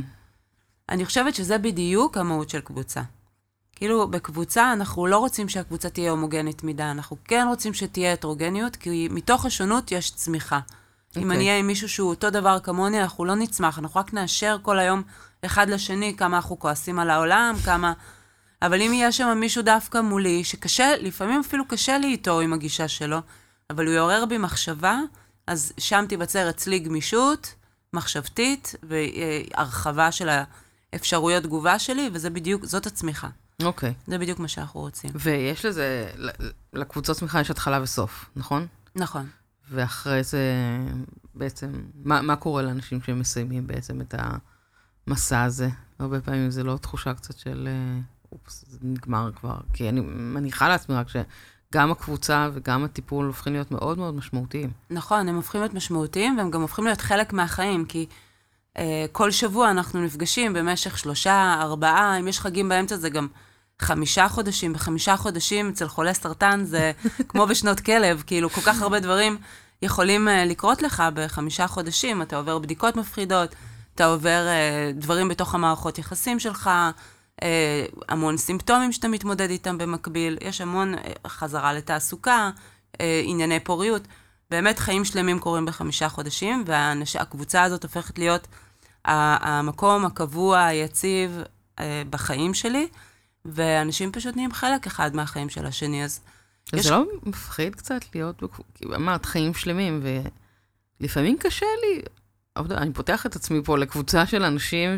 אני 0.90 1.06
חושבת 1.06 1.36
שזה 1.36 1.58
בדיוק 1.58 2.18
המהות 2.18 2.50
של 2.50 2.60
קבוצה. 2.60 3.02
כאילו, 3.76 4.08
בקבוצה 4.08 4.74
אנחנו 4.74 5.08
לא 5.08 5.18
רוצים 5.18 5.50
שהקבוצה 5.50 5.90
תהיה 5.90 6.12
הומוגנית 6.12 6.64
מדי, 6.64 6.84
אנחנו 6.84 7.18
כן 7.24 7.46
רוצים 7.50 7.74
שתהיה 7.74 8.14
הטרוגניות, 8.14 8.76
כי 8.76 9.08
מתוך 9.12 9.46
השונות 9.46 9.92
יש 9.92 10.12
צמיחה. 10.12 10.60
אם 11.18 11.22
אוקיי. 11.24 11.36
אני 11.36 11.48
אהיה 11.48 11.60
עם 11.60 11.68
מישהו 11.68 11.90
שהוא 11.90 12.10
אותו 12.10 12.30
דבר 12.30 12.60
כמוני, 12.60 13.02
אנחנו 13.02 13.26
לא 13.26 13.36
נצמח, 13.36 13.80
אנחנו 13.80 14.00
רק 14.00 14.14
נאשר 14.14 14.58
כל 14.62 14.80
היום 14.80 15.04
אחד 15.46 15.70
לשני 15.70 16.16
כמה 16.18 16.38
אנחנו 16.38 16.60
כועסים 16.60 17.00
על 17.00 17.10
העולם, 17.10 17.56
כמה... 17.66 17.94
אבל 18.62 18.82
אם 18.82 18.94
יהיה 18.94 19.12
שם 19.12 19.38
מישהו 19.40 19.64
דווקא 19.64 20.02
מולי, 20.02 20.44
שקשה, 20.44 20.98
לפעמים 21.00 21.40
אפילו 21.40 21.68
קשה 21.68 21.98
לי 21.98 22.08
איתו 22.08 22.40
עם 22.40 22.54
הגישה 22.54 22.88
שלו, 22.88 23.18
אבל 23.70 23.86
הוא 23.86 23.94
יעורר 23.94 24.26
בי 24.26 24.38
מחשבה, 24.38 25.00
אז 25.48 25.74
שם 25.78 26.06
תיווצר 26.10 26.50
אצלי 26.50 26.80
גמישות 26.80 27.54
מחשבתית 27.94 28.76
והרחבה 28.84 30.12
של 30.12 30.30
האפשרויות 30.94 31.44
תגובה 31.44 31.80
שלי, 31.80 32.10
וזה 32.14 32.30
בדיוק, 32.30 32.66
זאת 32.66 32.86
הצמיחה. 32.86 33.28
אוקיי. 33.64 33.94
זה 34.08 34.18
בדיוק 34.18 34.40
מה 34.40 34.48
שאנחנו 34.48 34.80
רוצים. 34.80 35.10
ויש 35.16 35.66
לזה, 35.66 36.12
לקבוצות 36.74 37.18
צמיחה 37.18 37.42
יש 37.42 37.52
התחלה 37.52 37.82
וסוף, 37.82 38.30
נכון? 38.36 38.68
נכון. 38.96 39.28
ואחרי 39.72 40.24
זה 40.24 40.42
בעצם, 41.36 41.72
מה, 42.04 42.22
מה 42.22 42.36
קורה 42.36 42.62
לאנשים 42.62 43.02
שמסיימים 43.02 43.68
בעצם 43.68 44.02
את 44.02 44.16
המסע 45.08 45.44
הזה? 45.44 45.70
הרבה 46.00 46.22
פעמים 46.22 46.52
זה 46.52 46.64
לא 46.64 46.78
תחושה 46.78 47.14
קצת 47.14 47.38
של, 47.38 47.68
אה, 47.72 48.00
אופס, 48.32 48.66
זה 48.68 48.78
נגמר 48.82 49.32
כבר. 49.36 49.58
כי 49.74 49.90
אני 49.90 50.02
מניחה 50.02 50.70
לעצמי 50.70 50.96
רק 50.96 51.08
שגם 51.10 51.92
הקבוצה 51.92 52.50
וגם 52.54 52.84
הטיפול 52.84 53.26
הופכים 53.26 53.54
להיות 53.54 53.72
מאוד 53.72 53.98
מאוד 53.98 54.16
משמעותיים. 54.16 54.72
נכון, 54.90 55.30
הם 55.30 55.36
הופכים 55.36 55.62
להיות 55.62 55.74
משמעותיים, 55.74 56.38
והם 56.38 56.52
גם 56.52 56.62
הופכים 56.62 56.86
להיות 56.86 57.02
חלק 57.02 57.34
מהחיים, 57.34 57.86
כי 57.86 58.06
כל 59.12 59.32
שבוע 59.32 59.72
אנחנו 59.72 60.02
נפגשים 60.02 60.54
במשך 60.54 60.98
שלושה, 60.98 61.58
ארבעה, 61.62 62.20
אם 62.20 62.28
יש 62.28 62.40
חגים 62.40 62.70
באמצע 62.70 62.98
זה 62.98 63.10
גם 63.10 63.28
חמישה 63.80 64.30
חודשים. 64.30 64.74
בחמישה 64.74 65.18
חודשים 65.18 65.70
אצל 65.70 65.88
חולה 65.88 66.14
סרטן 66.14 66.64
זה 66.64 66.92
כמו 67.30 67.48
בשנות 67.48 67.80
כלב, 67.80 68.24
כאילו 68.28 68.50
כל 68.50 68.62
כך 68.62 68.82
הרבה 68.82 69.00
דברים 69.00 69.38
יכולים 69.82 70.28
אה, 70.28 70.46
לקרות 70.46 70.82
לך 70.82 71.04
בחמישה 71.14 71.68
חודשים. 71.68 72.22
אתה 72.22 72.38
עובר 72.38 72.60
בדיקות 72.60 72.96
מפחידות, 72.96 73.56
אתה 73.96 74.06
עובר 74.06 74.48
אה, 74.48 74.92
דברים 74.94 75.28
בתוך 75.28 75.56
המערכות 75.56 76.00
יחסים 76.00 76.40
שלך, 76.40 76.70
אה, 77.44 77.86
המון 78.10 78.38
סימפטומים 78.38 78.92
שאתה 78.92 79.08
מתמודד 79.08 79.50
איתם 79.50 79.78
במקביל, 79.78 80.38
יש 80.42 80.62
המון 80.62 80.96
אה, 80.96 81.02
חזרה 81.28 81.74
לתעסוקה, 81.74 82.50
אה, 83.02 83.22
ענייני 83.26 83.60
פוריות. 83.60 84.02
באמת 84.52 84.80
חיים 84.80 85.06
שלמים 85.06 85.40
קורים 85.40 85.66
בחמישה 85.66 86.10
חודשים, 86.10 86.64
והקבוצה 86.68 87.64
הזאת 87.64 87.84
הופכת 87.84 88.20
להיות 88.20 88.48
המקום 89.06 90.06
הקבוע, 90.06 90.64
היציב 90.66 91.42
אה, 91.80 92.02
בחיים 92.10 92.54
שלי, 92.54 92.88
ואנשים 93.46 94.12
פשוט 94.12 94.36
נהיים 94.36 94.54
חלק 94.54 94.88
אחד 94.88 95.16
מהחיים 95.16 95.50
של 95.50 95.66
השני, 95.66 96.04
אז 96.04 96.20
אז 96.74 96.80
יש- 96.80 96.86
זה 96.86 96.92
לא 96.92 97.06
מפחיד 97.24 97.76
קצת 97.76 98.02
להיות, 98.16 98.44
כי 98.76 98.86
אמרת, 98.96 99.26
חיים 99.26 99.54
שלמים, 99.54 100.04
ולפעמים 101.00 101.38
קשה 101.38 101.66
לי, 101.82 102.02
אני 102.78 102.94
פותח 102.94 103.26
את 103.26 103.36
עצמי 103.36 103.62
פה 103.66 103.78
לקבוצה 103.78 104.26
של 104.26 104.44
אנשים 104.44 104.90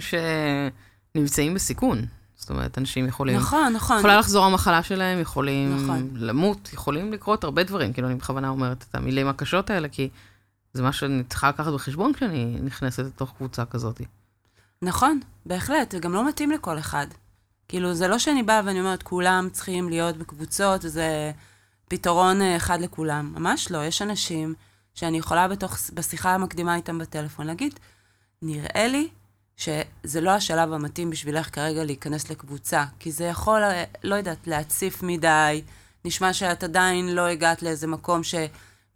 שנמצאים 1.16 1.54
בסיכון. 1.54 2.06
זאת 2.36 2.50
אומרת, 2.50 2.78
אנשים 2.78 3.08
יכולים... 3.08 3.38
נכון, 3.38 3.74
נכון. 3.74 3.98
יכולה 4.00 4.18
לחזור 4.20 4.46
המחלה 4.46 4.84
שלהם, 4.84 5.20
יכולים 5.20 5.84
נכון. 5.84 6.10
למות, 6.16 6.70
יכולים 6.74 7.14
לקרות 7.14 7.44
הרבה 7.44 7.64
דברים. 7.64 7.94
כאילו, 7.94 8.08
אני 8.08 8.16
בכוונה 8.16 8.50
אומרת 8.50 8.86
את 8.90 8.96
המילים 8.96 9.28
הקשות 9.28 9.70
האלה, 9.70 9.88
כי 9.90 10.10
זה 10.74 10.84
מה 10.84 10.94
שאני 10.94 11.24
צריכה 11.24 11.50
לקחת 11.50 11.74
בחשבון 11.74 12.14
כשאני 12.14 12.58
נכנסת 12.64 13.04
לתוך 13.04 13.34
קבוצה 13.38 13.66
כזאת. 13.66 14.02
נכון, 14.82 15.20
בהחלט, 15.46 15.92
זה 15.92 16.00
גם 16.00 16.14
לא 16.14 16.28
מתאים 16.28 16.52
לכל 16.52 16.80
אחד. 16.80 17.08
כאילו, 17.68 17.94
זה 17.94 18.08
לא 18.08 18.20
שאני 18.20 18.44
באה 18.44 18.62
ואני 18.66 18.80
אומרת, 18.80 19.04
כולם 19.04 19.48
צריכים 19.52 19.90
להיות 19.90 20.18
בקבוצות, 20.18 20.86
וזה 20.86 21.32
פתרון 21.88 22.42
אה, 22.42 22.56
אחד 22.56 22.82
לכולם. 22.82 23.34
ממש 23.36 23.72
לא, 23.72 23.86
יש 23.86 24.02
אנשים 24.02 24.54
שאני 24.94 25.18
יכולה 25.18 25.48
בתוך, 25.48 25.78
בשיחה 25.94 26.34
המקדימה 26.34 26.76
איתם 26.76 26.98
בטלפון 26.98 27.48
להגיד, 27.48 27.80
נראה 28.42 28.88
לי 28.88 29.10
שזה 29.58 30.22
לא 30.22 30.32
השלב 30.32 30.74
המתאים 30.74 31.10
בשבילך 31.10 31.56
כרגע 31.56 31.84
להיכנס 31.84 32.30
לקבוצה, 32.30 32.86
כי 33.00 33.12
זה 33.12 33.24
יכול, 33.24 33.64
אה, 33.64 33.84
לא 34.04 34.16
יודעת, 34.16 34.48
להציף 34.48 35.04
מדי, 35.04 35.62
נשמע 36.06 36.34
שאת 36.34 36.64
עדיין 36.64 37.16
לא 37.16 37.28
הגעת 37.28 37.64
לאיזה 37.64 37.88
מקום 37.88 38.24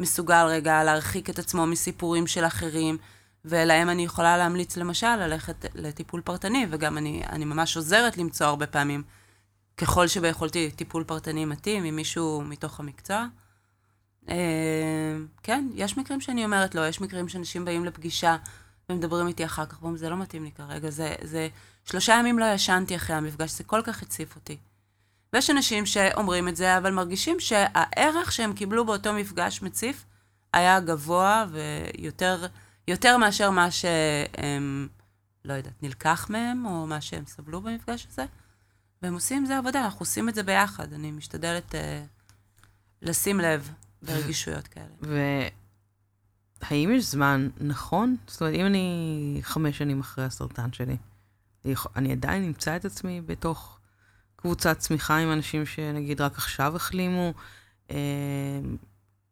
שמסוגל 0.02 0.46
רגע 0.50 0.84
להרחיק 0.84 1.30
את 1.30 1.40
עצמו 1.40 1.66
מסיפורים 1.66 2.28
של 2.28 2.46
אחרים, 2.46 2.98
ולהם 3.46 3.90
אני 3.90 4.04
יכולה 4.06 4.38
להמליץ 4.38 4.78
למשל 4.78 5.16
ללכת 5.16 5.66
לטיפול 5.76 6.22
פרטני, 6.22 6.66
וגם 6.70 6.98
אני, 6.98 7.22
אני 7.30 7.46
ממש 7.46 7.78
עוזרת 7.78 8.18
למצוא 8.18 8.48
הרבה 8.48 8.68
פעמים, 8.68 9.04
ככל 9.78 10.08
שביכולתי, 10.08 10.72
טיפול 10.72 11.04
פרטני 11.04 11.46
מתאים 11.46 11.84
עם 11.84 11.96
מישהו 11.96 12.42
מתוך 12.46 12.80
המקצוע. 12.80 13.26
אה, 14.30 15.18
כן, 15.44 15.68
יש 15.76 15.98
מקרים 15.98 16.22
שאני 16.22 16.46
אומרת 16.46 16.76
לא, 16.76 16.88
יש 16.88 17.02
מקרים 17.02 17.30
שאנשים 17.30 17.66
באים 17.66 17.86
לפגישה 17.86 18.36
ומדברים 18.90 19.28
איתי 19.28 19.46
אחר 19.46 19.66
כך, 19.66 19.82
ואומרים, 19.82 19.98
זה 19.98 20.10
לא 20.10 20.18
מתאים 20.18 20.44
לי 20.44 20.52
כרגע, 20.52 20.90
זה, 20.90 21.16
זה... 21.22 21.48
שלושה 21.86 22.14
ימים 22.20 22.40
לא 22.40 22.46
ישנתי 22.46 22.96
אחרי 22.96 23.16
המפגש, 23.16 23.52
זה 23.52 23.64
כל 23.64 23.82
כך 23.86 24.02
הציף 24.02 24.36
אותי. 24.36 24.58
ויש 25.34 25.50
אנשים 25.50 25.86
שאומרים 25.86 26.48
את 26.48 26.56
זה, 26.56 26.78
אבל 26.78 26.94
מרגישים 26.94 27.40
שהערך 27.40 28.32
שהם 28.32 28.54
קיבלו 28.54 28.86
באותו 28.86 29.14
מפגש 29.14 29.62
מציף 29.62 30.06
היה 30.54 30.80
גבוה 30.80 31.46
ויותר 31.52 32.48
יותר 32.88 33.18
מאשר 33.18 33.50
מה 33.50 33.72
שהם, 33.72 34.88
לא 35.46 35.54
יודעת, 35.54 35.84
נלקח 35.84 36.28
מהם, 36.30 36.66
או 36.66 36.88
מה 36.88 37.02
שהם 37.02 37.26
סבלו 37.26 37.62
במפגש 37.62 38.08
הזה. 38.12 38.26
והם 39.02 39.14
עושים 39.14 39.38
עם 39.38 39.46
זה 39.46 39.58
עבודה, 39.58 39.86
אנחנו 39.86 40.00
עושים 40.00 40.30
את 40.30 40.36
זה 40.36 40.44
ביחד. 40.44 40.94
אני 40.94 41.12
משתדלת 41.12 41.76
אה, 41.76 42.04
לשים 43.02 43.40
לב 43.40 43.72
ברגישויות 44.02 44.68
כאלה. 44.68 45.22
והאם 46.62 46.92
יש 46.96 47.06
זמן 47.06 47.50
נכון? 47.58 48.16
זאת 48.28 48.42
אומרת, 48.42 48.56
אם 48.56 48.66
אני 48.66 49.40
חמש 49.42 49.78
שנים 49.78 50.00
אחרי 50.00 50.26
הסרטן 50.26 50.74
שלי, 50.74 50.98
אני 51.96 52.12
עדיין 52.12 52.44
אמצא 52.44 52.76
את 52.76 52.86
עצמי 52.86 53.22
בתוך 53.22 53.80
קבוצת 54.42 54.80
צמיחה 54.80 55.18
עם 55.18 55.32
אנשים 55.32 55.66
שנגיד 55.66 56.22
רק 56.22 56.38
עכשיו 56.38 56.76
החלימו, 56.76 57.34
אה, 57.92 57.98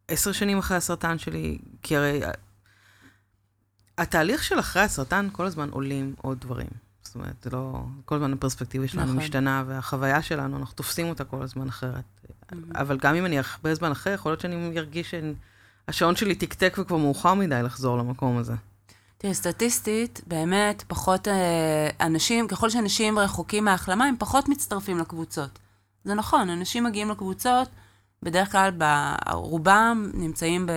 עשר 0.08 0.32
שנים 0.32 0.58
אחרי 0.58 0.78
הסרטן 0.78 1.20
שלי, 1.20 1.58
כי 1.82 1.98
הרי 1.98 2.26
ה- 2.26 2.32
התהליך 3.98 4.44
של 4.44 4.60
אחרי 4.60 4.82
הסרטן, 4.82 5.28
כל 5.32 5.46
הזמן 5.46 5.70
עולים 5.70 6.16
עוד 6.22 6.40
דברים. 6.40 6.68
זאת 7.04 7.16
אומרת, 7.16 7.36
זה 7.44 7.50
לא... 7.50 7.84
כל 8.06 8.16
הזמן 8.16 8.34
הפרספקטיבה 8.34 8.88
שלנו 8.88 9.06
נכון. 9.06 9.18
משתנה, 9.18 9.64
והחוויה 9.68 10.22
שלנו, 10.22 10.58
אנחנו 10.58 10.76
תופסים 10.76 11.08
אותה 11.08 11.24
כל 11.24 11.44
הזמן 11.44 11.68
אחרת. 11.68 12.04
מהמם. 12.52 12.76
אבל 12.76 12.98
גם 12.98 13.16
אם 13.16 13.26
אני 13.26 13.38
הרבה 13.40 13.76
זמן 13.76 13.92
אחרי, 13.92 14.14
יכול 14.14 14.32
להיות 14.32 14.42
שאני 14.42 14.78
ארגיש 14.78 15.14
שהשעון 15.88 16.16
שלי 16.16 16.36
תקתק 16.36 16.78
וכבר 16.82 16.98
מאוחר 16.98 17.34
מדי 17.34 17.60
לחזור 17.64 17.98
למקום 17.98 18.38
הזה. 18.38 18.54
תראי, 19.22 19.34
סטטיסטית, 19.34 20.22
באמת, 20.28 20.84
פחות 20.88 21.28
אה, 21.28 21.90
אנשים, 22.02 22.48
ככל 22.48 22.70
שאנשים 22.70 23.20
רחוקים 23.20 23.66
מההחלמה, 23.66 24.06
הם 24.06 24.16
פחות 24.20 24.50
מצטרפים 24.50 24.98
לקבוצות. 24.98 25.60
זה 26.04 26.14
נכון, 26.14 26.50
אנשים 26.50 26.84
מגיעים 26.84 27.10
לקבוצות, 27.10 27.70
בדרך 28.24 28.52
כלל 28.52 28.72
ב- 28.78 29.14
רובם 29.32 30.12
נמצאים 30.14 30.70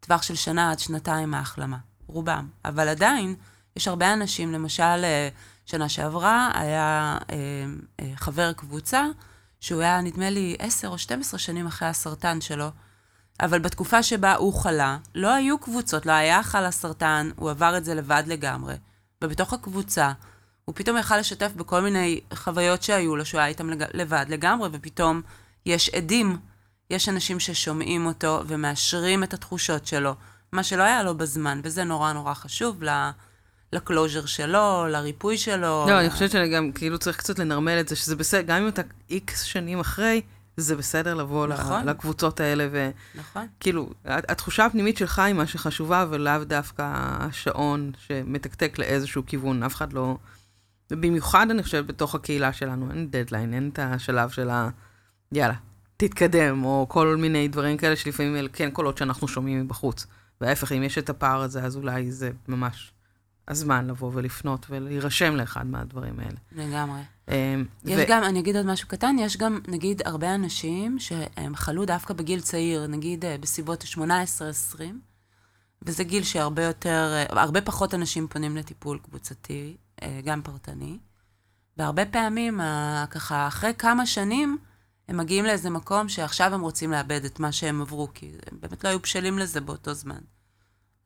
בטווח 0.00 0.22
של 0.22 0.34
שנה 0.34 0.70
עד 0.70 0.78
שנתיים 0.78 1.30
מההחלמה. 1.30 1.76
רובם. 2.06 2.48
אבל 2.64 2.88
עדיין, 2.88 3.34
יש 3.76 3.88
הרבה 3.88 4.12
אנשים, 4.12 4.52
למשל, 4.52 5.04
אה, 5.04 5.28
שנה 5.66 5.88
שעברה 5.88 6.50
היה 6.54 7.18
אה, 7.30 7.36
אה, 8.00 8.12
חבר 8.16 8.52
קבוצה, 8.52 9.04
שהוא 9.60 9.82
היה, 9.82 10.00
נדמה 10.00 10.30
לי, 10.30 10.56
10 10.58 10.88
או 10.88 10.98
12 10.98 11.38
שנים 11.38 11.66
אחרי 11.66 11.88
הסרטן 11.88 12.40
שלו, 12.40 12.68
אבל 13.40 13.58
בתקופה 13.58 14.02
שבה 14.02 14.34
הוא 14.34 14.54
חלה, 14.54 14.96
לא 15.14 15.34
היו 15.34 15.58
קבוצות, 15.58 16.06
לא 16.06 16.12
היה 16.12 16.42
חלה 16.42 16.70
סרטן, 16.70 17.30
הוא 17.36 17.50
עבר 17.50 17.76
את 17.76 17.84
זה 17.84 17.94
לבד 17.94 18.22
לגמרי. 18.26 18.74
ובתוך 19.24 19.52
הקבוצה, 19.52 20.12
הוא 20.64 20.74
פתאום 20.74 20.96
יכל 20.96 21.18
לשתף 21.18 21.52
בכל 21.56 21.80
מיני 21.80 22.20
חוויות 22.34 22.82
שהיו 22.82 23.16
לו, 23.16 23.24
שהוא 23.24 23.40
היה 23.40 23.48
איתם 23.48 23.70
לג... 23.70 23.84
לבד 23.94 24.26
לגמרי, 24.28 24.68
ופתאום 24.72 25.22
יש 25.66 25.88
עדים, 25.88 26.36
יש 26.90 27.08
אנשים 27.08 27.40
ששומעים 27.40 28.06
אותו 28.06 28.42
ומאשרים 28.46 29.22
את 29.22 29.34
התחושות 29.34 29.86
שלו, 29.86 30.14
מה 30.52 30.62
שלא 30.62 30.82
היה 30.82 31.02
לו 31.02 31.16
בזמן, 31.16 31.60
וזה 31.64 31.84
נורא 31.84 32.12
נורא 32.12 32.34
חשוב 32.34 32.82
לקלוז'ר 33.72 34.26
שלו, 34.26 34.86
לריפוי 34.88 35.38
שלו. 35.38 35.84
לא, 35.88 35.92
ל... 35.92 35.96
אני 35.96 36.10
חושבת 36.10 36.30
שאני 36.30 36.48
גם 36.48 36.72
כאילו 36.72 36.98
צריך 36.98 37.16
קצת 37.16 37.38
לנרמל 37.38 37.80
את 37.80 37.88
זה, 37.88 37.96
שזה 37.96 38.16
בסדר, 38.16 38.42
גם 38.42 38.62
אם 38.62 38.68
אתה 38.68 38.82
איקס 39.10 39.42
שנים 39.42 39.80
אחרי, 39.80 40.22
זה 40.60 40.76
בסדר 40.76 41.14
לבוא 41.14 41.46
נכון. 41.46 41.86
לקבוצות 41.86 42.40
האלה, 42.40 42.68
ו... 42.72 42.90
נכון. 43.14 43.46
כאילו, 43.60 43.90
התחושה 44.04 44.66
הפנימית 44.66 44.96
שלך 44.96 45.18
היא 45.18 45.34
מה 45.34 45.46
שחשובה, 45.46 46.06
ולאו 46.10 46.44
דווקא 46.44 46.92
השעון 46.96 47.92
שמתקתק 47.98 48.78
לאיזשהו 48.78 49.22
כיוון, 49.26 49.62
אף 49.62 49.74
אחד 49.74 49.92
לא... 49.92 50.16
ובמיוחד, 50.90 51.46
אני 51.50 51.62
חושבת, 51.62 51.86
בתוך 51.86 52.14
הקהילה 52.14 52.52
שלנו, 52.52 52.90
אין 52.90 53.10
דדליין, 53.10 53.54
אין 53.54 53.70
את 53.72 53.78
השלב 53.82 54.30
של 54.30 54.50
ה... 54.50 54.68
יאללה, 55.32 55.54
תתקדם, 55.96 56.64
או 56.64 56.86
כל 56.88 57.16
מיני 57.16 57.48
דברים 57.48 57.76
כאלה 57.76 57.96
שלפעמים 57.96 58.36
אלה 58.36 58.48
כן 58.48 58.70
קולות 58.70 58.98
שאנחנו 58.98 59.28
שומעים 59.28 59.60
מבחוץ. 59.60 60.06
וההפך, 60.40 60.72
אם 60.72 60.82
יש 60.82 60.98
את 60.98 61.10
הפער 61.10 61.40
הזה, 61.42 61.64
אז 61.64 61.76
אולי 61.76 62.10
זה 62.10 62.30
ממש 62.48 62.92
הזמן 63.50 63.86
לבוא 63.86 64.10
ולפנות 64.14 64.66
ולהירשם 64.70 65.36
לאחד 65.36 65.66
מהדברים 65.66 66.20
האלה. 66.20 66.38
לגמרי. 66.52 67.00
אמ, 67.28 67.64
יש 67.84 67.98
ו... 67.98 68.04
גם, 68.08 68.22
אני 68.24 68.40
אגיד 68.40 68.56
עוד 68.56 68.66
משהו 68.66 68.88
קטן, 68.88 69.16
יש 69.18 69.36
גם, 69.36 69.60
נגיד, 69.68 70.02
הרבה 70.04 70.34
אנשים 70.34 70.98
שהם 70.98 71.56
חלו 71.56 71.84
דווקא 71.84 72.14
בגיל 72.14 72.40
צעיר, 72.40 72.86
נגיד 72.86 73.24
אה, 73.24 73.36
בסביבות 73.40 73.84
18-20, 73.94 73.98
וזה 75.82 76.04
גיל 76.04 76.22
שהרבה 76.22 76.62
יותר, 76.64 77.12
אה, 77.12 77.42
הרבה 77.42 77.60
פחות 77.60 77.94
אנשים 77.94 78.28
פונים 78.28 78.56
לטיפול 78.56 78.98
קבוצתי, 78.98 79.76
אה, 80.02 80.20
גם 80.24 80.42
פרטני. 80.42 80.98
והרבה 81.76 82.06
פעמים, 82.06 82.60
ככה, 83.10 83.46
אחרי 83.46 83.72
כמה 83.78 84.06
שנים, 84.06 84.58
הם 85.08 85.16
מגיעים 85.16 85.44
לאיזה 85.44 85.70
מקום 85.70 86.08
שעכשיו 86.08 86.54
הם 86.54 86.60
רוצים 86.60 86.90
לאבד 86.90 87.24
את 87.24 87.40
מה 87.40 87.52
שהם 87.52 87.80
עברו, 87.80 88.08
כי 88.14 88.32
הם 88.50 88.58
באמת 88.60 88.84
לא 88.84 88.88
היו 88.88 88.98
בשלים 88.98 89.38
לזה 89.38 89.60
באותו 89.60 89.94
זמן. 89.94 90.20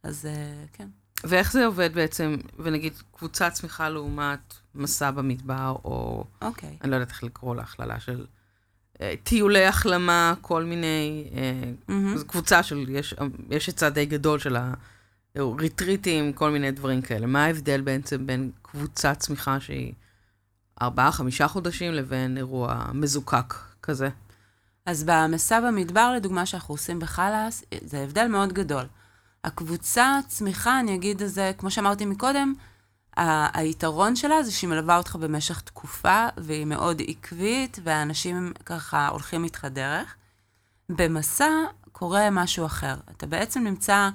אז 0.02 0.28
כן. 0.72 0.88
ואיך 1.24 1.52
זה 1.52 1.66
עובד 1.66 1.94
בעצם, 1.94 2.36
ונגיד 2.58 2.92
קבוצת 3.12 3.52
צמיחה 3.52 3.88
לעומת 3.88 4.54
מסע 4.74 5.10
במדבר, 5.10 5.76
או... 5.84 6.24
אוקיי. 6.42 6.68
Okay. 6.68 6.82
אני 6.82 6.90
לא 6.90 6.96
יודעת 6.96 7.10
איך 7.10 7.24
לקרוא 7.24 7.56
להכללה 7.56 8.00
של 8.00 8.26
אה, 9.00 9.14
טיולי 9.22 9.66
החלמה, 9.66 10.34
כל 10.40 10.64
מיני... 10.64 11.30
אה, 11.34 11.62
mm-hmm. 11.88 12.18
זו 12.18 12.26
קבוצה 12.26 12.62
של, 12.62 12.86
יש, 12.88 13.14
יש 13.50 13.66
היצע 13.66 13.88
די 13.88 14.06
גדול 14.06 14.38
של 14.38 14.56
הריטריטים, 15.36 16.32
כל 16.32 16.50
מיני 16.50 16.70
דברים 16.70 17.02
כאלה. 17.02 17.26
מה 17.26 17.44
ההבדל 17.44 17.80
בעצם 17.80 18.26
בין 18.26 18.50
קבוצת 18.62 19.16
צמיחה 19.18 19.60
שהיא 19.60 19.92
ארבעה, 20.82 21.12
חמישה 21.12 21.48
חודשים, 21.48 21.92
לבין 21.92 22.36
אירוע 22.36 22.84
מזוקק 22.94 23.54
כזה? 23.82 24.08
אז 24.86 25.04
במסע 25.04 25.60
במדבר, 25.60 26.12
לדוגמה, 26.16 26.46
שאנחנו 26.46 26.74
עושים 26.74 27.00
בחלאס, 27.00 27.64
זה 27.84 28.02
הבדל 28.02 28.26
מאוד 28.26 28.52
גדול. 28.52 28.84
הקבוצה 29.44 30.18
צמיחה, 30.28 30.80
אני 30.80 30.94
אגיד 30.94 31.22
את 31.22 31.30
זה, 31.30 31.52
כמו 31.58 31.70
שאמרתי 31.70 32.06
מקודם, 32.06 32.54
היתרון 33.54 34.16
שלה 34.16 34.42
זה 34.42 34.52
שהיא 34.52 34.70
מלווה 34.70 34.96
אותך 34.96 35.16
במשך 35.16 35.60
תקופה, 35.60 36.26
והיא 36.36 36.64
מאוד 36.64 37.02
עקבית, 37.08 37.78
והאנשים 37.84 38.52
ככה 38.64 39.08
הולכים 39.08 39.44
איתך 39.44 39.64
דרך. 39.64 40.14
במסע 40.88 41.50
קורה 41.92 42.30
משהו 42.30 42.66
אחר. 42.66 42.94
אתה 43.16 43.26
בעצם 43.26 43.64
נמצא 43.64 44.08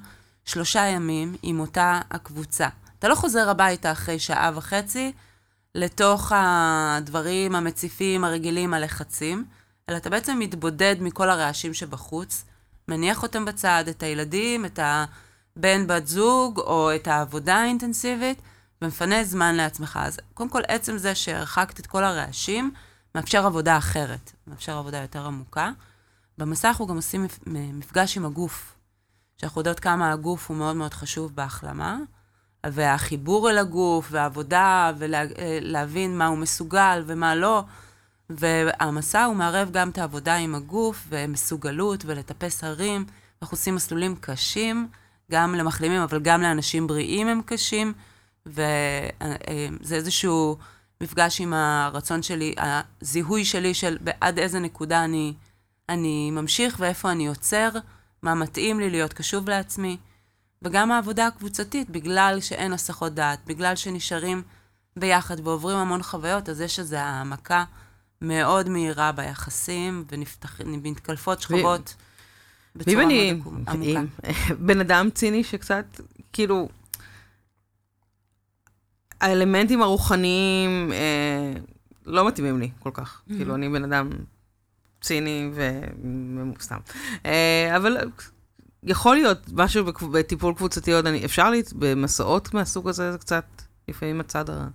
שלושה 0.45 0.85
ימים 0.85 1.35
עם 1.43 1.59
אותה 1.59 2.01
הקבוצה. 2.11 2.67
אתה 2.99 3.07
לא 3.07 3.15
חוזר 3.15 3.49
הביתה 3.49 3.91
אחרי 3.91 4.19
שעה 4.19 4.51
וחצי 4.55 5.11
לתוך 5.75 6.31
הדברים 6.35 7.55
המציפים, 7.55 8.23
הרגילים, 8.23 8.73
הלחצים, 8.73 9.45
אלא 9.89 9.97
אתה 9.97 10.09
בעצם 10.09 10.39
מתבודד 10.39 10.95
מכל 10.99 11.29
הרעשים 11.29 11.73
שבחוץ, 11.73 12.43
מניח 12.89 13.23
אותם 13.23 13.45
בצד, 13.45 13.83
את 13.89 14.03
הילדים, 14.03 14.65
את 14.65 14.79
הבן 14.81 15.87
בת 15.87 16.07
זוג, 16.07 16.59
או 16.59 16.95
את 16.95 17.07
העבודה 17.07 17.55
האינטנסיבית, 17.55 18.41
ומפנה 18.81 19.23
זמן 19.23 19.55
לעצמך. 19.55 19.99
אז 20.01 20.19
קודם 20.33 20.49
כל, 20.49 20.61
עצם 20.67 20.97
זה 20.97 21.15
שהרחקת 21.15 21.79
את 21.79 21.87
כל 21.87 22.03
הרעשים, 22.03 22.71
מאפשר 23.15 23.45
עבודה 23.45 23.77
אחרת, 23.77 24.31
מאפשר 24.47 24.77
עבודה 24.77 24.97
יותר 24.97 25.25
עמוקה. 25.25 25.71
במסע 26.37 26.67
אנחנו 26.67 26.87
גם 26.87 26.95
עושים 26.95 27.27
מפגש 27.47 28.17
עם 28.17 28.25
הגוף, 28.25 28.75
שאנחנו 29.37 29.61
יודעות 29.61 29.79
כמה 29.79 30.11
הגוף 30.11 30.49
הוא 30.49 30.57
מאוד 30.57 30.75
מאוד 30.75 30.93
חשוב 30.93 31.35
בהחלמה, 31.35 31.97
והחיבור 32.65 33.49
אל 33.49 33.57
הגוף, 33.57 34.07
והעבודה, 34.11 34.91
ולהבין 34.97 36.17
מה 36.17 36.27
הוא 36.27 36.37
מסוגל 36.37 37.03
ומה 37.05 37.35
לא. 37.35 37.63
והמסע 38.29 39.23
הוא 39.23 39.35
מערב 39.35 39.69
גם 39.71 39.89
את 39.89 39.97
העבודה 39.97 40.35
עם 40.35 40.55
הגוף, 40.55 41.05
ומסוגלות, 41.09 42.03
ולטפס 42.05 42.63
הרים. 42.63 43.05
אנחנו 43.41 43.55
עושים 43.55 43.75
מסלולים 43.75 44.15
קשים, 44.15 44.87
גם 45.31 45.55
למחלימים, 45.55 46.01
אבל 46.01 46.19
גם 46.19 46.41
לאנשים 46.41 46.87
בריאים 46.87 47.27
הם 47.27 47.41
קשים, 47.45 47.93
וזה 48.45 49.95
איזשהו 49.95 50.57
מפגש 51.01 51.41
עם 51.41 51.53
הרצון 51.53 52.23
שלי, 52.23 52.55
הזיהוי 52.57 53.45
שלי 53.45 53.73
של 53.73 53.97
עד 54.21 54.39
איזה 54.39 54.59
נקודה 54.59 55.03
אני, 55.03 55.33
אני 55.89 56.31
ממשיך 56.31 56.75
ואיפה 56.79 57.11
אני 57.11 57.27
עוצר, 57.27 57.69
מה 58.21 58.35
מתאים 58.35 58.79
לי 58.79 58.89
להיות 58.89 59.13
קשוב 59.13 59.49
לעצמי, 59.49 59.97
וגם 60.61 60.91
העבודה 60.91 61.27
הקבוצתית, 61.27 61.89
בגלל 61.89 62.37
שאין 62.41 62.73
הסחות 62.73 63.13
דעת, 63.13 63.39
בגלל 63.45 63.75
שנשארים 63.75 64.41
ביחד 64.97 65.47
ועוברים 65.47 65.77
המון 65.77 66.03
חוויות, 66.03 66.49
אז 66.49 66.61
יש 66.61 66.79
איזו 66.79 66.97
העמקה. 66.97 67.63
מאוד 68.21 68.69
מהירה 68.69 69.11
ביחסים, 69.11 70.05
ומתקלפות 70.09 71.41
שכבות 71.41 71.95
בצורה 72.75 73.05
מאוד 73.05 73.65
עמוקה. 73.67 74.01
בן 74.65 74.79
אדם 74.79 75.09
ציני 75.09 75.43
שקצת, 75.43 75.85
כאילו, 76.33 76.69
האלמנטים 79.21 79.81
הרוחניים 79.81 80.91
אה, 80.93 81.53
לא 82.05 82.27
מתאימים 82.27 82.59
לי 82.59 82.69
כל 82.79 82.91
כך. 82.93 83.21
Mm-hmm. 83.21 83.33
כאילו, 83.37 83.55
אני 83.55 83.69
בן 83.69 83.83
אדם 83.83 84.09
ציני 85.01 85.51
ומוסתם. 85.53 86.77
אה, 87.25 87.75
אבל 87.77 87.97
יכול 88.83 89.15
להיות 89.15 89.39
משהו 89.53 89.85
בטיפול 90.11 90.53
קבוצתי 90.53 90.93
עוד, 90.93 91.07
אני, 91.07 91.25
אפשר 91.25 91.49
לי, 91.49 91.61
במסעות 91.75 92.53
מהסוג 92.53 92.89
הזה, 92.89 93.11
זה 93.11 93.17
קצת, 93.17 93.45
לפעמים 93.87 94.19
הצד 94.19 94.49
ה... 94.49 94.67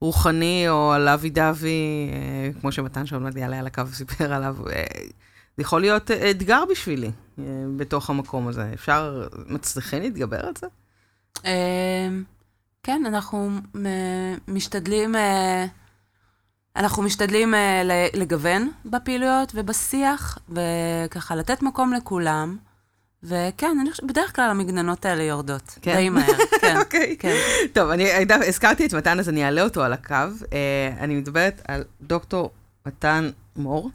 רוחני, 0.00 0.68
או 0.68 0.92
על 0.92 1.08
אבי 1.08 1.30
דבי, 1.30 2.10
אה, 2.12 2.60
כמו 2.60 2.72
שמתן 2.72 3.06
שעוד 3.06 3.22
מעט 3.22 3.36
יעלה 3.36 3.58
על 3.58 3.66
הקו 3.66 3.82
וסיפר 3.86 4.32
עליו, 4.32 4.56
אה, 4.70 4.84
זה 5.56 5.62
יכול 5.62 5.80
להיות 5.80 6.10
אתגר 6.10 6.64
בשבילי 6.70 7.10
אה, 7.38 7.44
בתוך 7.76 8.10
המקום 8.10 8.48
הזה. 8.48 8.70
אפשר, 8.74 9.28
מצליחים 9.46 10.02
להתגבר 10.02 10.46
על 10.46 10.52
זה? 10.58 10.66
כן, 12.82 13.02
אנחנו 13.06 13.50
משתדלים, 14.48 15.14
אנחנו 16.76 17.02
משתדלים 17.02 17.54
לגוון 18.14 18.70
בפעילויות 18.84 19.52
ובשיח, 19.54 20.38
וככה 20.48 21.36
לתת 21.36 21.62
מקום 21.62 21.92
לכולם. 21.92 22.56
וכן, 23.24 23.76
אני 23.80 23.90
חושבת, 23.90 24.10
בדרך 24.10 24.36
כלל 24.36 24.50
המגננות 24.50 25.04
האלה 25.04 25.22
יורדות. 25.22 25.78
כן? 25.82 25.96
די 25.96 26.08
מהר, 26.08 26.24
כן. 26.60 26.76
אוקיי. 26.76 27.16
כן. 27.18 27.34
טוב, 27.72 27.90
אני 27.90 28.04
הזכרתי 28.48 28.86
את 28.86 28.94
מתן, 28.94 29.18
אז 29.18 29.28
אני 29.28 29.44
אעלה 29.44 29.62
אותו 29.62 29.82
על 29.82 29.92
הקו. 29.92 30.14
Uh, 30.40 30.46
אני 31.00 31.16
מדברת 31.16 31.62
על 31.68 31.84
דוקטור 32.00 32.50
מתן 32.86 33.30
מור, 33.56 33.90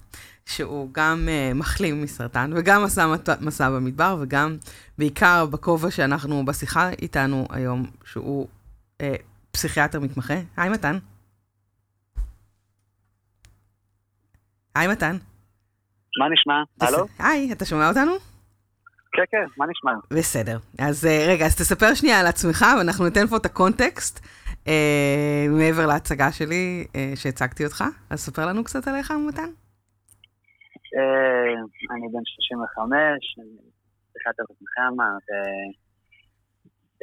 שהוא 0.46 0.90
גם 0.92 1.28
uh, 1.28 1.54
מחלים 1.58 2.02
מסרטן, 2.02 2.52
וגם 2.56 2.84
עשה 2.84 3.14
מסע 3.42 3.70
במדבר, 3.70 4.18
וגם, 4.22 4.58
בעיקר 4.98 5.46
בכובע 5.46 5.92
שאנחנו 5.92 6.46
בשיחה 6.46 6.90
איתנו 6.90 7.48
היום, 7.50 7.86
שהוא 8.06 8.48
uh, 8.98 9.04
פסיכיאטר 9.52 10.00
מתמחה. 10.00 10.38
היי, 10.58 10.70
מתן. 10.70 10.98
היי, 14.76 14.88
מתן. 14.88 15.18
מה 16.20 16.26
נשמע? 16.34 16.88
הלו? 16.88 17.08
היי, 17.20 17.52
אתה 17.52 17.66
שומע 17.66 17.90
אותנו? 17.90 18.29
כן, 19.12 19.24
כן, 19.32 19.46
מה 19.58 19.66
נשמע? 19.68 19.92
בסדר. 20.20 20.58
אז 20.80 21.06
אה, 21.06 21.26
רגע, 21.28 21.46
אז 21.46 21.56
תספר 21.56 21.94
שנייה 21.94 22.20
על 22.20 22.28
עצמך, 22.28 22.66
ואנחנו 22.78 23.06
ניתן 23.06 23.28
פה 23.28 23.38
את 23.38 23.46
הקונטקסט, 23.46 24.26
אה, 24.68 25.46
מעבר 25.50 25.86
להצגה 25.86 26.32
שלי, 26.32 26.88
אה, 26.96 27.12
שהצגתי 27.16 27.66
אותך. 27.66 27.84
אז 28.10 28.20
ספר 28.20 28.46
לנו 28.46 28.64
קצת 28.64 28.88
עליך, 28.88 29.12
מתן. 29.12 29.52
אה, 30.96 31.54
אני 31.92 32.08
בן 32.14 32.26
35, 32.26 33.36
שיחת 34.14 34.40
עצמך 34.40 34.74
אמרת, 34.88 35.28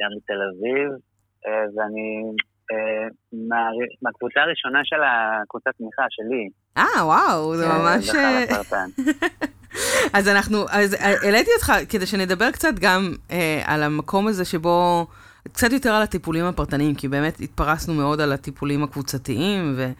גם 0.01 0.09
בתל 0.17 0.39
אביב, 0.49 0.91
אה, 1.47 1.65
ואני 1.75 2.07
אה, 2.71 3.07
מהקבוצה 4.01 4.39
הראשונה 4.41 4.79
של 4.83 5.01
הקבוצת 5.03 5.71
תמיכה 5.77 6.05
שלי. 6.09 6.49
אה, 6.77 7.05
וואו, 7.05 7.55
זה 7.55 7.65
כן, 7.65 7.71
ממש... 7.71 8.09
אז 10.13 10.27
אנחנו, 10.27 10.65
אז 10.69 10.95
העליתי 10.99 11.51
אותך 11.55 11.73
כדי 11.89 12.05
שנדבר 12.05 12.51
קצת 12.51 12.73
גם 12.79 13.15
אה, 13.31 13.61
על 13.65 13.83
המקום 13.83 14.27
הזה 14.27 14.45
שבו, 14.45 15.07
קצת 15.53 15.71
יותר 15.71 15.89
על 15.89 16.01
הטיפולים 16.01 16.45
הפרטניים, 16.45 16.95
כי 16.95 17.07
באמת 17.07 17.39
התפרסנו 17.41 17.93
מאוד 17.93 18.21
על 18.21 18.31
הטיפולים 18.31 18.83
הקבוצתיים, 18.83 19.73
ו, 19.77 19.91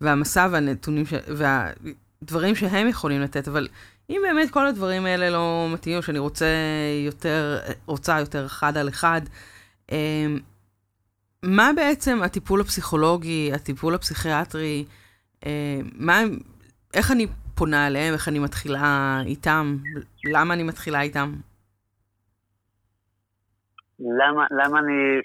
והמסע 0.00 0.48
והנתונים, 0.50 1.06
ש, 1.06 1.14
והדברים 1.28 2.56
שהם 2.56 2.88
יכולים 2.88 3.20
לתת, 3.20 3.48
אבל 3.48 3.68
אם 4.10 4.20
באמת 4.22 4.50
כל 4.50 4.66
הדברים 4.66 5.06
האלה 5.06 5.30
לא 5.30 5.68
מתאימים, 5.72 6.02
שאני 6.02 6.18
רוצה 6.18 6.46
יותר, 7.06 7.58
רוצה 7.86 8.20
יותר 8.20 8.46
אחד 8.46 8.76
על 8.76 8.88
אחד, 8.88 9.20
אה, 9.92 10.26
מה 11.42 11.70
בעצם 11.76 12.22
הטיפול 12.22 12.60
הפסיכולוגי, 12.60 13.50
הטיפול 13.54 13.94
הפסיכיאטרי, 13.94 14.84
אה, 15.46 15.80
מה, 15.94 16.22
איך 16.94 17.10
אני 17.10 17.26
פונה 17.62 17.86
אליהם, 17.86 18.14
איך 18.14 18.28
אני 18.28 18.38
מתחילה 18.38 19.18
איתם, 19.26 19.76
למה 20.32 20.54
אני 20.54 20.62
מתחילה 20.62 21.00
איתם? 21.00 21.32
למה, 24.00 24.46
למה 24.50 24.78
אני 24.78 25.20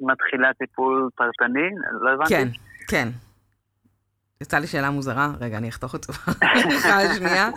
מתחילה 0.00 0.54
טיפול 0.54 1.08
פרטני? 1.14 1.68
לא 2.00 2.10
הבנתי. 2.10 2.34
כן, 2.34 2.48
כן. 2.88 3.08
יצאה 4.40 4.60
לי 4.60 4.66
שאלה 4.66 4.90
מוזרה, 4.90 5.28
רגע, 5.40 5.58
אני 5.58 5.68
אחתוך 5.68 5.94
את 5.94 6.04
זה 6.04 6.12
שנייה. 7.18 7.48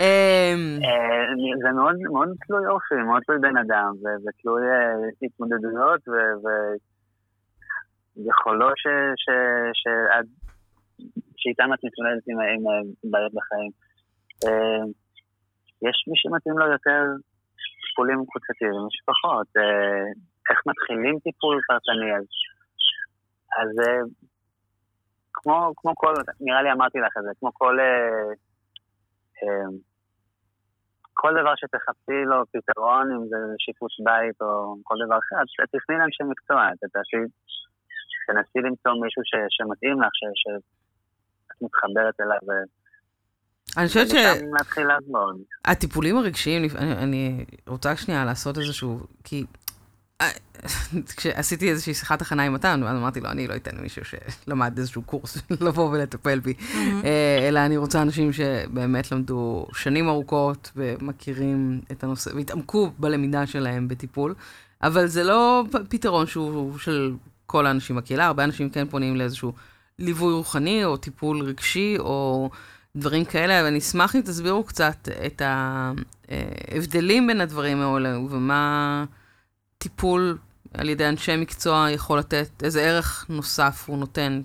אמ, 0.00 0.78
אה, 0.84 1.24
זה 1.62 1.72
מאוד, 1.72 1.96
מאוד 2.12 2.28
תלוי 2.46 2.66
אופי, 2.66 2.94
מאוד 2.94 3.22
תלוי 3.26 3.38
בן 3.38 3.56
אדם, 3.56 3.92
ותלוי 4.26 4.62
אה, 4.62 5.08
התמודדויות 5.22 6.00
ויכולות 8.16 8.78
שאיתם 11.46 11.72
את 11.74 11.80
מתמודדת 11.84 12.24
עם, 12.30 12.38
עם 12.52 12.62
בעיות 13.10 13.32
בחיים. 13.38 13.72
אה, 14.44 14.84
יש 15.86 15.96
מי 16.08 16.16
שמתאים 16.20 16.58
לו 16.58 16.66
יותר 16.76 17.02
טיפולים 17.82 18.20
קבוצתיים 18.28 18.76
ויש 18.82 18.98
פחות. 19.10 19.48
אה, 19.60 20.06
איך 20.50 20.58
מתחילים 20.70 21.14
טיפול 21.24 21.56
פרטני? 21.68 22.10
אז, 22.18 22.26
אז 23.60 23.70
אה, 23.84 24.02
כמו, 25.34 25.72
כמו 25.76 25.92
כל, 25.94 26.14
נראה 26.40 26.62
לי 26.62 26.72
אמרתי 26.72 26.98
לך 26.98 27.12
את 27.18 27.24
זה, 27.26 27.30
כמו 27.38 27.50
כל... 27.54 27.76
כל 31.20 31.32
דבר 31.40 31.54
שתחפשי 31.56 32.20
לו 32.30 32.38
פתרון, 32.52 33.04
אם 33.14 33.22
זה 33.30 33.36
שיפוץ 33.58 33.92
בית 34.06 34.38
או 34.40 34.76
כל 34.82 34.96
דבר 35.04 35.18
אחר, 35.18 35.36
אז 35.42 35.48
תפני 35.74 35.96
לאנשי 35.98 36.24
מקצוע, 36.32 36.58
תנסי 38.26 38.58
למצוא 38.66 38.92
מישהו 39.02 39.22
ש, 39.30 39.32
שמתאים 39.56 40.02
לך, 40.02 40.12
ש, 40.20 40.44
מתחברת 41.60 42.14
אליו. 42.20 42.66
אני 43.76 43.88
חושבת 43.88 44.08
שהטיפולים 45.66 46.16
הרגשיים, 46.16 46.62
אני, 46.76 46.92
אני 46.92 47.44
רוצה 47.66 47.96
שנייה 47.96 48.24
לעשות 48.24 48.58
איזשהו, 48.58 49.00
כי 49.24 49.44
אה, 50.20 50.30
כשעשיתי 51.16 51.70
איזושהי 51.70 51.94
שיחת 51.94 52.22
הכנה 52.22 52.42
עם 52.42 52.54
מתן, 52.54 52.82
אז 52.82 52.96
אמרתי 52.96 53.20
לו, 53.20 53.30
אני 53.30 53.46
לא 53.46 53.56
אתן 53.56 53.76
מישהו 53.80 54.02
שלמד 54.04 54.78
איזשהו 54.78 55.02
קורס 55.02 55.38
לבוא 55.66 55.90
ולטפל 55.90 56.38
בי, 56.38 56.54
אה, 57.04 57.48
אלא 57.48 57.58
אני 57.58 57.76
רוצה 57.76 58.02
אנשים 58.02 58.32
שבאמת 58.32 59.12
למדו 59.12 59.66
שנים 59.72 60.08
ארוכות 60.08 60.72
ומכירים 60.76 61.80
את 61.92 62.04
הנושא, 62.04 62.30
והתעמקו 62.34 62.90
בלמידה 62.98 63.46
שלהם 63.46 63.88
בטיפול, 63.88 64.34
אבל 64.82 65.06
זה 65.06 65.24
לא 65.24 65.64
פתרון 65.88 66.26
שהוא 66.26 66.78
של 66.78 67.14
כל 67.46 67.66
האנשים 67.66 67.96
בקהילה, 67.96 68.26
הרבה 68.26 68.44
אנשים 68.44 68.70
כן 68.70 68.88
פונים 68.88 69.16
לאיזשהו... 69.16 69.52
ליווי 69.98 70.32
רוחני 70.32 70.84
או 70.84 70.96
טיפול 70.96 71.40
רגשי 71.42 71.96
או 71.98 72.50
דברים 72.96 73.24
כאלה, 73.24 73.64
ואני 73.64 73.78
אשמח 73.78 74.16
אם 74.16 74.20
תסבירו 74.20 74.64
קצת 74.64 75.08
את 75.26 75.42
ההבדלים 76.28 77.26
בין 77.26 77.40
הדברים 77.40 77.80
האלה 77.80 78.18
ומה 78.18 79.04
טיפול 79.78 80.38
על 80.74 80.88
ידי 80.88 81.08
אנשי 81.08 81.36
מקצוע 81.36 81.90
יכול 81.90 82.18
לתת, 82.18 82.62
איזה 82.62 82.80
ערך 82.80 83.26
נוסף 83.28 83.84
הוא 83.86 83.98
נותן 83.98 84.40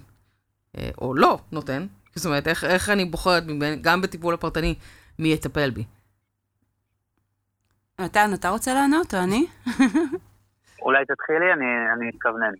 אה, 0.77 0.89
או 1.01 1.13
לא 1.13 1.39
נותן. 1.51 1.87
זאת 2.15 2.25
אומרת, 2.25 2.47
איך, 2.47 2.63
איך 2.63 2.89
אני 2.89 3.05
בוחרת 3.05 3.43
גם 3.81 4.01
בטיפול 4.01 4.33
הפרטני 4.33 4.75
מי 5.19 5.27
יטפל 5.33 5.69
בי. 5.69 5.83
מתן, 7.99 8.33
אתה 8.33 8.49
רוצה 8.49 8.73
לענות 8.73 9.13
או 9.13 9.19
אני? 9.19 9.45
אולי 10.81 11.05
תתחילי, 11.05 11.53
אני, 11.53 11.65
אני 11.93 12.09
אתכוונן. 12.09 12.53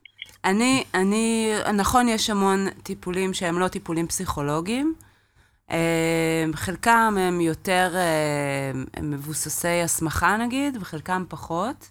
אני, 0.45 0.84
אני, 0.93 1.54
נכון, 1.73 2.10
יש 2.10 2.30
המון 2.30 2.67
טיפולים 2.84 3.34
שהם 3.34 3.60
לא 3.60 3.67
טיפולים 3.67 4.08
פסיכולוגיים. 4.08 4.95
אה, 5.71 6.45
חלקם 6.54 7.15
הם 7.19 7.41
יותר 7.41 7.91
אה, 7.95 8.82
הם 8.93 9.12
מבוססי 9.12 9.82
הסמכה 9.84 10.38
נגיד, 10.38 10.77
וחלקם 10.82 11.23
פחות. 11.30 11.89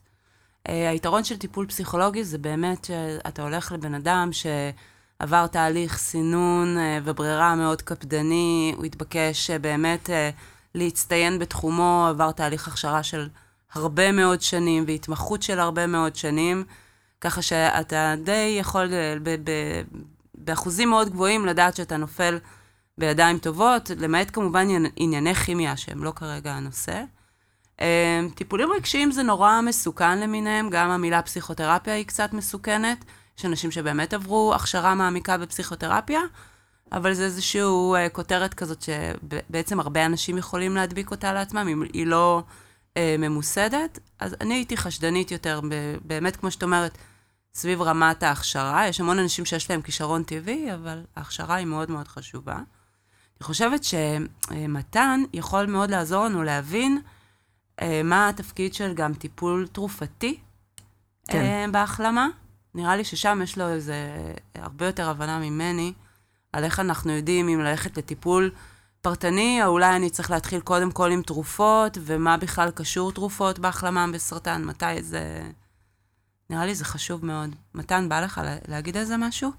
אה, 0.69 0.91
היתרון 0.91 1.25
של 1.25 1.37
טיפול 1.37 1.67
פסיכולוגי 1.67 2.25
זה 2.25 2.39
באמת 2.39 2.85
שאתה 2.85 3.43
הולך 3.43 3.73
לבן 3.73 3.95
אדם 3.95 4.31
שעבר 4.33 5.47
תהליך 5.47 5.99
סינון 5.99 6.77
וברירה 7.05 7.55
מאוד 7.55 7.83
קפדני, 7.83 8.75
הוא 8.77 8.85
התבקש 8.85 9.51
באמת 9.51 10.11
להצטיין 10.75 11.39
בתחומו, 11.39 12.07
עבר 12.09 12.33
תהליך 12.33 12.69
הכשרה 12.69 13.03
של 13.03 13.29
הרבה 13.73 14.13
מאוד 14.13 14.43
שנים 14.43 14.85
והתמחות 14.87 15.43
של 15.43 15.61
הרבה 15.61 15.87
מאוד 15.87 16.17
שנים. 16.17 16.65
ככה 17.21 17.43
שאתה 17.43 18.15
די 18.25 18.57
יכול 18.61 18.93
אה, 18.93 19.15
ב- 19.23 19.51
ב- 19.51 19.83
באחוזים 20.35 20.91
מאוד 20.91 21.09
גבוהים 21.11 21.47
לדעת 21.47 21.77
שאתה 21.77 21.97
נופל 21.97 22.39
בידיים 22.99 23.39
טובות, 23.39 23.91
למעט 23.99 24.31
כמובן 24.33 24.67
ענייני 24.97 25.35
כימיה 25.35 25.77
שהם 25.77 26.05
לא 26.05 26.13
כרגע 26.17 26.53
הנושא. 26.53 27.03
אה, 27.81 28.21
טיפולים 28.35 28.73
רגשיים 28.73 29.13
זה 29.13 29.23
נורא 29.23 29.61
מסוכן 29.61 30.19
למיניהם, 30.19 30.71
גם 30.71 30.91
המילה 30.91 31.23
פסיכותרפיה 31.23 31.95
היא 31.95 32.07
קצת 32.07 32.33
מסוכנת. 32.33 33.05
יש 33.39 33.45
אנשים 33.45 33.71
שבאמת 33.71 34.15
עברו 34.15 34.55
הכשרה 34.55 34.95
מעמיקה 34.95 35.39
בפסיכותרפיה, 35.39 36.21
אבל 36.93 37.15
זה 37.15 37.25
איזושהי 37.25 37.61
אה, 37.97 38.09
כותרת 38.09 38.55
כזאת 38.55 38.83
שבעצם 38.83 39.81
הרבה 39.81 40.07
אנשים 40.07 40.39
יכולים 40.39 40.77
להדביק 40.77 41.11
אותה 41.11 41.33
לעצמם, 41.33 41.69
אם 41.73 41.83
היא 41.93 42.07
לא 42.07 42.43
אה, 42.97 43.17
ממוסדת. 43.19 43.99
אז 44.19 44.37
אני 44.41 44.55
הייתי 44.55 44.77
חשדנית 44.77 45.31
יותר, 45.31 45.61
באמת, 46.05 46.37
כמו 46.37 46.51
שאת 46.51 46.63
אומרת, 46.63 46.99
סביב 47.55 47.83
רמת 47.83 48.23
ההכשרה. 48.23 48.89
יש 48.89 49.01
המון 49.01 49.19
אנשים 49.19 49.45
שיש 49.45 49.71
להם 49.71 49.83
כישרון 49.83 50.23
טבעי, 50.23 50.75
אבל 50.75 51.03
ההכשרה 51.17 51.55
היא 51.55 51.67
מאוד 51.67 51.91
מאוד 51.91 52.09
חשובה. 52.09 52.55
אני 52.55 53.47
חושבת 53.47 53.85
שמתן 53.85 55.21
יכול 55.33 55.67
מאוד 55.67 55.91
לעזור 55.91 56.25
לנו 56.25 56.43
להבין 56.43 57.01
אה, 57.83 58.01
מה 58.05 58.29
התפקיד 58.29 58.75
של 58.75 58.95
גם 58.95 59.15
טיפול 59.15 59.67
תרופתי 59.73 60.39
כן. 61.29 61.39
אה, 61.39 61.65
בהחלמה. 61.73 62.29
נראה 62.75 62.97
לי 62.97 63.05
ששם 63.05 63.41
יש 63.43 63.59
לו 63.59 63.69
איזה 63.69 63.97
הרבה 64.55 64.87
יותר 64.87 65.11
הבנה 65.11 65.39
ממני 65.39 65.93
על 66.53 66.65
איך 66.65 66.81
אנחנו 66.81 67.13
יודעים 67.13 67.49
אם 67.49 67.61
ללכת 67.61 67.99
לטיפול 67.99 68.51
פרטני, 69.03 69.61
או 69.65 69.69
אולי 69.69 69.97
אני 69.97 70.11
צריך 70.11 70.31
להתחיל 70.31 70.61
קודם 70.61 70.91
כל 70.91 71.13
עם 71.13 71.23
תרופות, 71.23 71.99
ומה 72.01 72.37
בכלל 72.37 72.71
קשור 72.71 73.13
תרופות 73.13 73.59
בהחלמה 73.59 74.07
בסרטן, 74.13 74.65
מתי 74.65 75.03
זה... 75.03 75.51
נראה 76.51 76.67
לי 76.67 76.75
זה 76.75 76.85
חשוב 76.85 77.27
מאוד. 77.27 77.51
מתן, 77.75 78.03
בא 78.09 78.21
לך 78.25 78.41
להגיד 78.69 78.97
על 78.97 79.05
זה 79.05 79.15
משהו? 79.27 79.51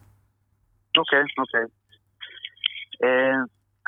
אוקיי, 0.97 1.23
אוקיי. 1.41 1.65
אה, 3.03 3.37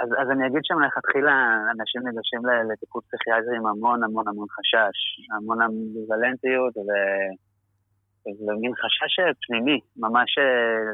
אז, 0.02 0.10
אז 0.22 0.28
אני 0.32 0.48
אגיד 0.48 0.64
שמלכתחילה 0.64 1.36
אנשים 1.74 2.02
ניגשים 2.08 2.42
לטיפול 2.72 3.02
פסיכיאטרי 3.08 3.56
עם 3.58 3.68
המון 3.68 4.04
המון 4.04 4.28
המון 4.28 4.48
חשש, 4.56 4.98
המון 5.36 5.62
אמביוולנטיות 5.62 6.78
ו... 6.78 6.90
ומין 8.46 8.74
חשש 8.82 9.14
פנימי, 9.48 9.80
ממש 9.98 10.30
אה, 10.38 10.92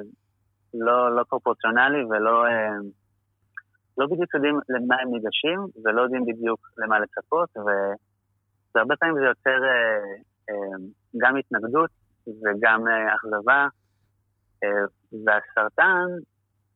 לא, 0.74 1.16
לא 1.16 1.24
פרופורציונלי 1.24 2.04
ולא 2.10 2.46
אה, 2.48 2.78
לא 3.98 4.06
בדיוק 4.12 4.34
יודעים 4.34 4.56
למה 4.70 4.96
הם 5.02 5.10
ניגשים 5.14 5.60
ולא 5.84 6.02
יודעים 6.02 6.24
בדיוק 6.30 6.60
למה 6.78 7.00
לצפות 7.00 7.50
והרבה 8.74 8.96
פעמים 9.00 9.16
זה 9.16 9.26
יוצר 9.26 9.60
גם 11.22 11.36
התנגדות 11.38 11.90
וגם 12.44 12.88
אה, 12.88 13.16
אכזבה, 13.16 13.68
אה, 14.64 14.86
והסרטן 15.26 16.08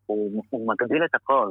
הוא, 0.06 0.44
הוא 0.50 0.74
מגדיל 0.74 1.06
את 1.06 1.16
הכל, 1.16 1.50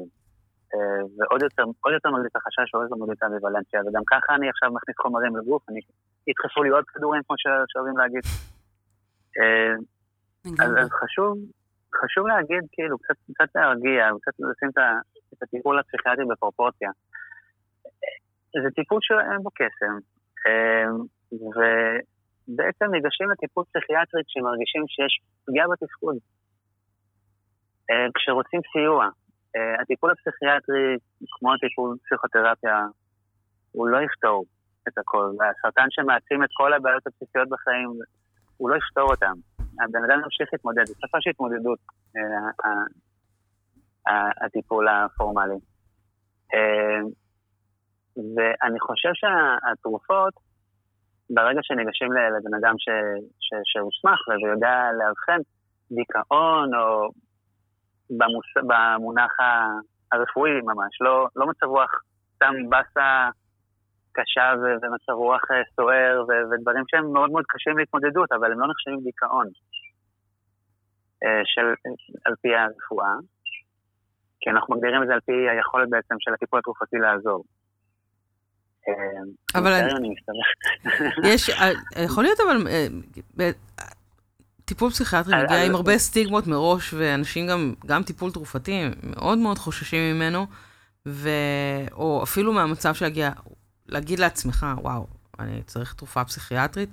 אה, 0.75 1.03
ועוד 1.17 1.43
יותר, 1.43 1.65
יותר 1.93 2.11
מגדיל 2.11 2.27
את 2.31 2.37
החשש, 2.37 2.75
ועוד 2.75 2.85
יותר 2.85 2.97
מגדיל 2.97 3.15
את 3.19 3.23
האמביוולנציה, 3.23 3.81
וגם 3.81 4.03
ככה 4.13 4.35
אני 4.35 4.49
עכשיו 4.49 4.73
מכניס 4.73 4.97
חומרים 5.03 5.37
לגוף, 5.37 5.63
אני, 5.69 5.81
ידחפו 6.27 6.63
לי 6.63 6.71
עוד 6.71 6.85
כדורים, 6.89 7.23
כמו 7.27 7.37
שאוהבים 7.73 7.99
להגיד. 7.99 8.25
אז, 10.63 10.71
אז 10.83 10.91
חשוב, 10.91 11.39
חשוב 12.01 12.27
להגיד, 12.27 12.63
כאילו, 12.73 12.99
קצת, 12.99 13.15
קצת 13.35 13.51
להרגיע, 13.55 14.09
קצת 14.23 14.33
לשים 14.39 14.69
את 15.35 15.43
הטיפול 15.43 15.79
הפסיכיאטרי 15.79 16.25
בפרופורציה. 16.31 16.91
זה 18.63 18.71
טיפול 18.75 18.99
שאין 19.03 19.43
בו 19.43 19.51
קסם, 19.51 19.99
בעצם 22.49 22.85
ניגשים 22.95 23.31
לטיפול 23.31 23.65
פסיכיאטרי 23.65 24.23
כשמרגישים 24.29 24.85
שיש 24.89 25.21
פגיעה 25.47 25.67
בתפקוד. 25.73 26.17
אה, 27.91 28.07
כשרוצים 28.15 28.61
סיוע, 28.73 29.09
אה, 29.57 29.83
הטיפול 29.83 30.11
הפסיכיאטרי, 30.11 30.97
כמו 31.39 31.55
הטיפול 31.55 31.97
פסיכותרפיה, 32.05 32.87
הוא 33.73 33.89
לא 33.89 33.99
יפתור 34.07 34.45
את 34.89 34.99
הכל. 34.99 35.27
והסרטן 35.39 35.87
שמעצים 35.91 36.45
את 36.45 36.49
כל 36.53 36.73
הבעיות 36.73 37.07
הבסיסיות 37.07 37.49
בחיים, 37.49 37.91
הוא 38.57 38.71
לא 38.71 38.77
יפתור 38.77 39.11
אותם. 39.11 39.35
הבן 39.59 40.05
אדם 40.05 40.19
ימשיך 40.25 40.49
להתמודד, 40.53 40.87
זה 40.87 40.95
שפה 41.07 41.19
של 41.21 41.31
התמודדות, 41.31 41.79
הטיפול 44.45 44.89
הפורמלי. 44.89 45.59
ואני 48.37 48.81
חושב 48.81 49.11
שהתרופות, 49.15 50.35
ברגע 51.31 51.61
שניגשים 51.63 52.13
לבן 52.13 52.55
אדם 52.61 52.75
שהוסמך 53.65 54.21
ויודע 54.29 54.77
לאבחן 54.99 55.41
דיכאון 55.93 56.75
או 56.75 57.11
במוס, 58.11 58.47
במונח 58.69 59.37
הרפואי 60.13 60.61
ממש, 60.61 61.01
לא, 61.01 61.29
לא 61.37 61.47
מצב 61.47 61.67
רוח 61.67 61.91
סתם 62.35 62.55
באסה 62.69 63.29
קשה 64.13 64.53
ומצב 64.61 65.13
רוח 65.13 65.43
אה, 65.51 65.63
סוער 65.77 66.25
ודברים 66.51 66.85
שהם 66.89 67.13
מאוד 67.13 67.31
מאוד 67.31 67.45
קשים 67.49 67.79
להתמודדות, 67.79 68.33
אבל 68.33 68.53
הם 68.53 68.61
לא 68.61 68.67
נחשבים 68.71 69.01
דיכאון 69.05 69.47
אה, 71.25 71.43
של, 71.45 71.67
על 72.25 72.35
פי 72.43 72.49
הרפואה, 72.57 73.15
כי 74.41 74.51
אנחנו 74.51 74.77
מגדירים 74.77 75.03
את 75.03 75.07
זה 75.09 75.15
על 75.15 75.21
פי 75.21 75.49
היכולת 75.51 75.91
בעצם 75.91 76.15
של 76.19 76.35
הטיפול 76.35 76.59
התרופתי 76.59 76.97
לעזור. 76.97 77.45
אה, 78.89 78.95
אבל 79.61 79.73
אני... 79.73 80.15
יש, 81.25 81.51
יכול 82.05 82.25
להיות 82.25 82.39
אבל, 82.41 82.67
טיפול 84.65 84.91
פסיכיאטרי 84.91 85.43
מגיע 85.45 85.65
עם 85.65 85.75
הרבה 85.75 85.99
סטיגמות 85.99 86.47
מראש, 86.47 86.95
ואנשים 86.95 87.47
גם, 87.47 87.75
גם 87.87 88.03
טיפול 88.03 88.31
תרופתי, 88.31 88.83
מאוד 89.03 89.39
מאוד 89.39 89.59
חוששים 89.59 90.15
ממנו, 90.15 90.47
ו... 91.09 91.29
או 91.93 92.23
אפילו 92.23 92.53
מהמצב 92.53 92.95
שיגיע, 92.95 93.31
להגיד 93.89 94.19
לעצמך, 94.19 94.67
וואו, 94.79 95.07
אני 95.39 95.63
צריך 95.63 95.95
תרופה 95.95 96.25
פסיכיאטרית, 96.25 96.89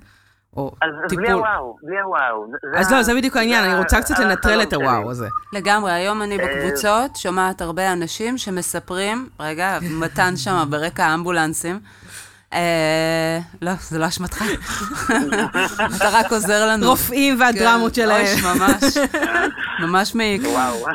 או 0.58 0.72
אז 0.82 0.90
טיפול... 1.10 1.26
בלי 1.26 1.34
הוואו, 1.34 1.76
בלי 1.84 2.00
הוואו. 2.00 2.46
אז 2.78 2.92
לא, 2.92 3.04
זה 3.04 3.16
בדיוק 3.16 3.38
העניין, 3.38 3.64
אני 3.64 3.80
רוצה 3.80 4.02
קצת 4.02 4.20
לנטרל 4.20 4.62
את 4.62 4.74
הוואו 4.74 5.12
הזה. 5.12 5.28
לגמרי, 5.54 5.92
היום 5.92 6.22
אני 6.22 6.38
בקבוצות 6.38 7.16
שומעת 7.16 7.62
הרבה 7.62 7.94
אנשים 7.94 8.38
שמספרים, 8.38 9.30
רגע, 9.40 9.78
מתן 9.82 10.38
שם 10.38 10.68
ברקע 10.70 11.06
האמבולנסים, 11.06 11.80
אה, 12.54 13.40
לא, 13.62 13.72
זה 13.82 14.00
לא 14.00 14.08
אשמתך. 14.08 14.44
אתה 15.96 16.10
רק 16.12 16.32
עוזר 16.32 16.68
לנו. 16.68 16.90
רופאים 16.90 17.40
והדרמות 17.42 17.96
כן, 17.96 18.02
שלהם. 18.02 18.58
ממש, 18.58 18.98
ממש 19.84 20.16
מעיק. 20.16 20.42
וואו. 20.46 20.86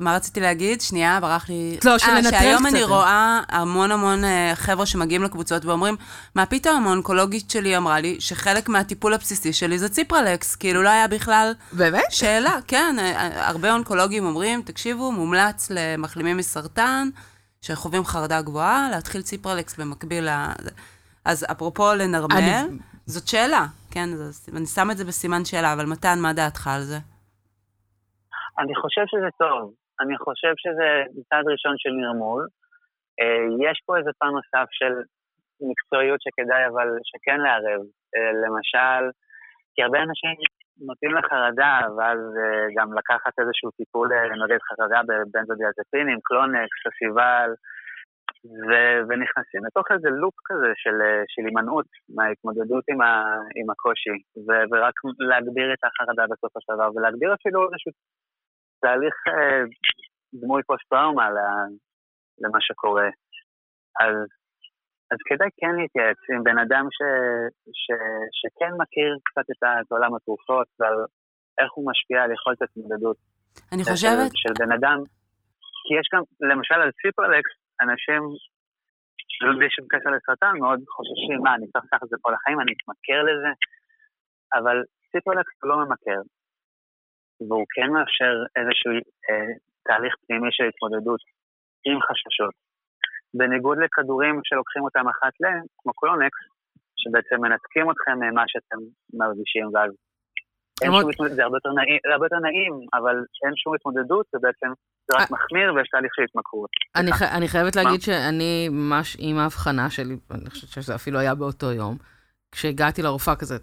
מה 0.00 0.16
רציתי 0.16 0.40
להגיד? 0.40 0.80
שנייה, 0.80 1.20
ברח 1.20 1.48
לי... 1.48 1.78
לא, 1.84 1.98
שננטרל 1.98 2.34
אה, 2.34 2.40
שהיום 2.40 2.62
קצת. 2.66 2.74
אני 2.74 2.84
רואה 2.84 3.40
המון 3.48 3.92
המון 3.92 4.24
אה, 4.24 4.52
חבר'ה 4.54 4.86
שמגיעים 4.86 5.22
לקבוצות 5.22 5.64
ואומרים, 5.64 5.96
מה 6.34 6.46
פתאום, 6.46 6.86
האונקולוגית 6.86 7.50
שלי 7.50 7.76
אמרה 7.76 8.00
לי 8.00 8.16
שחלק 8.20 8.68
מהטיפול 8.68 9.14
הבסיסי 9.14 9.52
שלי 9.52 9.78
זה 9.78 9.88
ציפרלקס, 9.88 10.56
כאילו 10.56 10.82
לא 10.82 10.88
היה 10.88 11.08
בכלל 11.08 11.52
באמת? 11.72 12.04
שאלה, 12.10 12.58
כן, 12.66 12.96
אה, 12.98 13.48
הרבה 13.48 13.72
אונקולוגים 13.72 14.24
אומרים, 14.26 14.62
תקשיבו, 14.62 15.12
מומלץ 15.12 15.68
למחלימים 15.70 16.36
מסרטן, 16.36 17.08
שחווים 17.62 18.04
חרדה 18.04 18.42
גבוהה, 18.42 18.88
להתחיל 18.90 19.22
ציפרלקס 19.22 19.76
במקביל 19.76 20.30
ל... 20.30 20.46
אז 21.24 21.46
אפרופו 21.50 21.94
לנרמל, 21.94 22.36
אני- 22.36 22.78
זאת 23.06 23.28
שאלה, 23.28 23.66
כן, 23.90 24.08
זה- 24.16 24.52
אני 24.56 24.66
שם 24.66 24.90
את 24.90 24.96
זה 24.96 25.04
בסימן 25.04 25.44
שאלה, 25.44 25.72
אבל 25.72 25.86
מתן, 25.86 26.18
מה 26.20 26.32
דעתך 26.32 26.66
על 26.66 26.82
זה? 26.82 26.98
אני 28.58 28.74
חושב 28.82 29.00
שזה 29.06 29.28
טוב. 29.38 29.72
אני 30.00 30.18
חושב 30.18 30.54
שזה 30.62 30.88
צעד 31.28 31.44
ראשון 31.52 31.74
של 31.78 31.90
נרמול. 31.90 32.42
אה, 33.20 33.70
יש 33.70 33.82
פה 33.86 33.98
איזה 33.98 34.10
פן 34.18 34.32
נוסף 34.38 34.68
של 34.70 34.92
מקצועיות 35.70 36.20
שכדאי 36.22 36.66
אבל 36.66 36.88
שכן 37.10 37.40
לערב. 37.40 37.80
אה, 38.16 38.32
למשל, 38.44 39.02
כי 39.74 39.82
הרבה 39.82 39.98
אנשים 40.06 40.30
נוטים 40.86 41.12
לחרדה, 41.14 41.74
ואז 41.96 42.20
אה, 42.42 42.66
גם 42.76 42.88
לקחת 42.98 43.34
איזשהו 43.40 43.70
טיפול 43.70 44.08
אה, 44.12 44.36
נוגד 44.42 44.60
חרדה 44.68 45.00
בבנזודיאזפינים, 45.08 46.18
קלונקס, 46.28 46.76
סוסיבל, 46.84 47.50
ו- 48.68 49.00
ונכנסים 49.08 49.62
לתוך 49.66 49.86
איזה 49.90 50.10
לופ 50.10 50.34
כזה 50.48 50.72
של, 50.82 50.96
של 51.32 51.42
הימנעות 51.46 51.86
מההתמודדות 52.16 52.84
עם, 52.90 53.00
ה- 53.00 53.42
עם 53.58 53.70
הקושי, 53.70 54.16
ורק 54.70 54.94
להגביר 55.30 55.68
את 55.74 55.82
החרדה 55.84 56.24
בסופו 56.30 56.58
של 56.60 56.72
דבר, 56.74 56.88
ולהגביר 56.94 57.34
אפילו 57.34 57.58
איזשהו 57.64 57.92
תהליך 58.82 59.14
אה, 59.28 59.62
דמוי 60.40 60.62
פוסט-טראומה 60.62 61.26
למה 62.42 62.60
שקורה. 62.60 63.08
אז, 64.00 64.16
אז 65.12 65.18
כדאי 65.28 65.50
כן 65.60 65.74
להתייעץ 65.80 66.20
עם 66.34 66.42
בן 66.44 66.58
אדם 66.58 66.84
ש, 66.96 67.00
ש, 67.82 67.86
שכן 68.38 68.72
מכיר 68.82 69.10
קצת 69.24 69.46
את, 69.50 69.92
עולם 69.92 70.14
התרופות 70.14 70.68
ועל 70.78 70.98
איך 71.60 71.70
הוא 71.74 71.90
משפיע 71.90 72.22
על 72.22 72.32
יכולת 72.32 72.62
התמודדות. 72.62 73.16
אני 73.72 73.84
חושבת, 73.84 74.30
של 74.42 74.52
בן 74.62 74.72
אדם. 74.72 74.98
כי 75.84 75.92
יש 75.98 76.06
גם, 76.12 76.22
למשל 76.50 76.78
על 76.84 76.90
ציפרלקס, 77.00 77.52
אנשים, 77.84 78.22
בלי 79.58 79.68
שום 79.74 79.86
קשר 79.92 80.10
לסרטן, 80.10 80.54
מאוד 80.64 80.80
חוששים, 80.96 81.38
מה, 81.44 81.54
אני 81.54 81.66
צריך 81.72 81.84
לקחת 81.84 82.02
את 82.04 82.08
זה 82.08 82.16
כל 82.20 82.34
החיים, 82.34 82.60
אני 82.60 82.72
אתמכר 82.76 83.20
לזה? 83.28 83.52
אבל 84.58 84.76
ציפרלקס 85.10 85.54
הוא 85.60 85.68
לא 85.70 85.76
ממכר, 85.82 86.20
והוא 87.48 87.66
כן 87.74 87.88
מאפשר 87.94 88.34
איזשהו 88.58 88.90
אה, 89.30 89.52
תהליך 89.86 90.14
פנימי 90.26 90.50
של 90.56 90.64
התמודדות 90.70 91.20
עם 91.86 91.98
חששות. 92.06 92.54
בניגוד 93.34 93.78
לכדורים 93.84 94.40
שלוקחים 94.44 94.82
אותם 94.82 95.06
אחת 95.08 95.34
ל, 95.42 95.44
כמו 95.78 95.92
קלונקס, 96.00 96.40
שבעצם 97.00 97.36
מנתקים 97.44 97.90
אתכם 97.90 98.16
ממה 98.24 98.44
שאתם 98.46 98.80
מרגישים, 99.20 99.66
ואז 99.74 99.90
אין 100.82 100.90
שום 100.92 101.10
התמודדות, 101.10 101.36
זה 101.36 101.42
הרבה 101.44 101.56
יותר 101.56 101.72
נעים, 101.78 101.98
זה 102.06 102.12
הרבה 102.12 102.26
יותר 102.26 102.40
נעים, 102.46 102.74
אבל 102.98 103.16
אין 103.44 103.54
שום 103.56 103.74
התמודדות, 103.74 104.26
ובעצם 104.34 104.70
זה 105.06 105.12
רק 105.18 105.26
אה. 105.30 105.34
מחמיר 105.34 105.74
ויש 105.74 105.88
תהליך 105.88 106.12
של 106.14 106.22
התמכרות. 106.22 106.70
אני. 106.96 107.12
ח... 107.12 107.22
אני 107.22 107.48
חייבת 107.48 107.76
להגיד 107.76 108.00
שאני 108.00 108.68
ממש 108.68 109.16
עם 109.18 109.36
ההבחנה 109.38 109.90
שלי, 109.90 110.16
אני 110.30 110.50
חושבת 110.50 110.70
שזה 110.70 110.94
אפילו 110.94 111.18
היה 111.18 111.34
באותו 111.34 111.72
יום, 111.72 111.96
כשהגעתי 112.52 113.02
לרופאה 113.02 113.36
כזה, 113.36 113.56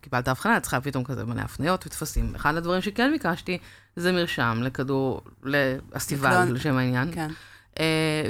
קיבלת 0.00 0.28
הבחנה, 0.28 0.56
את 0.56 0.62
צריכה 0.62 0.80
פתאום 0.80 1.04
כזה 1.04 1.24
מלא 1.24 1.40
הפניות 1.40 1.86
וטפסים. 1.86 2.34
אחד 2.34 2.56
הדברים 2.56 2.82
שכן 2.82 3.10
ביקשתי 3.12 3.58
זה 3.96 4.12
מרשם 4.12 4.60
לכדור, 4.62 5.20
לאסטיבל. 5.42 6.52
לשם 6.52 6.76
העניין. 6.76 7.12
כן. 7.14 7.28
אה, 7.80 7.84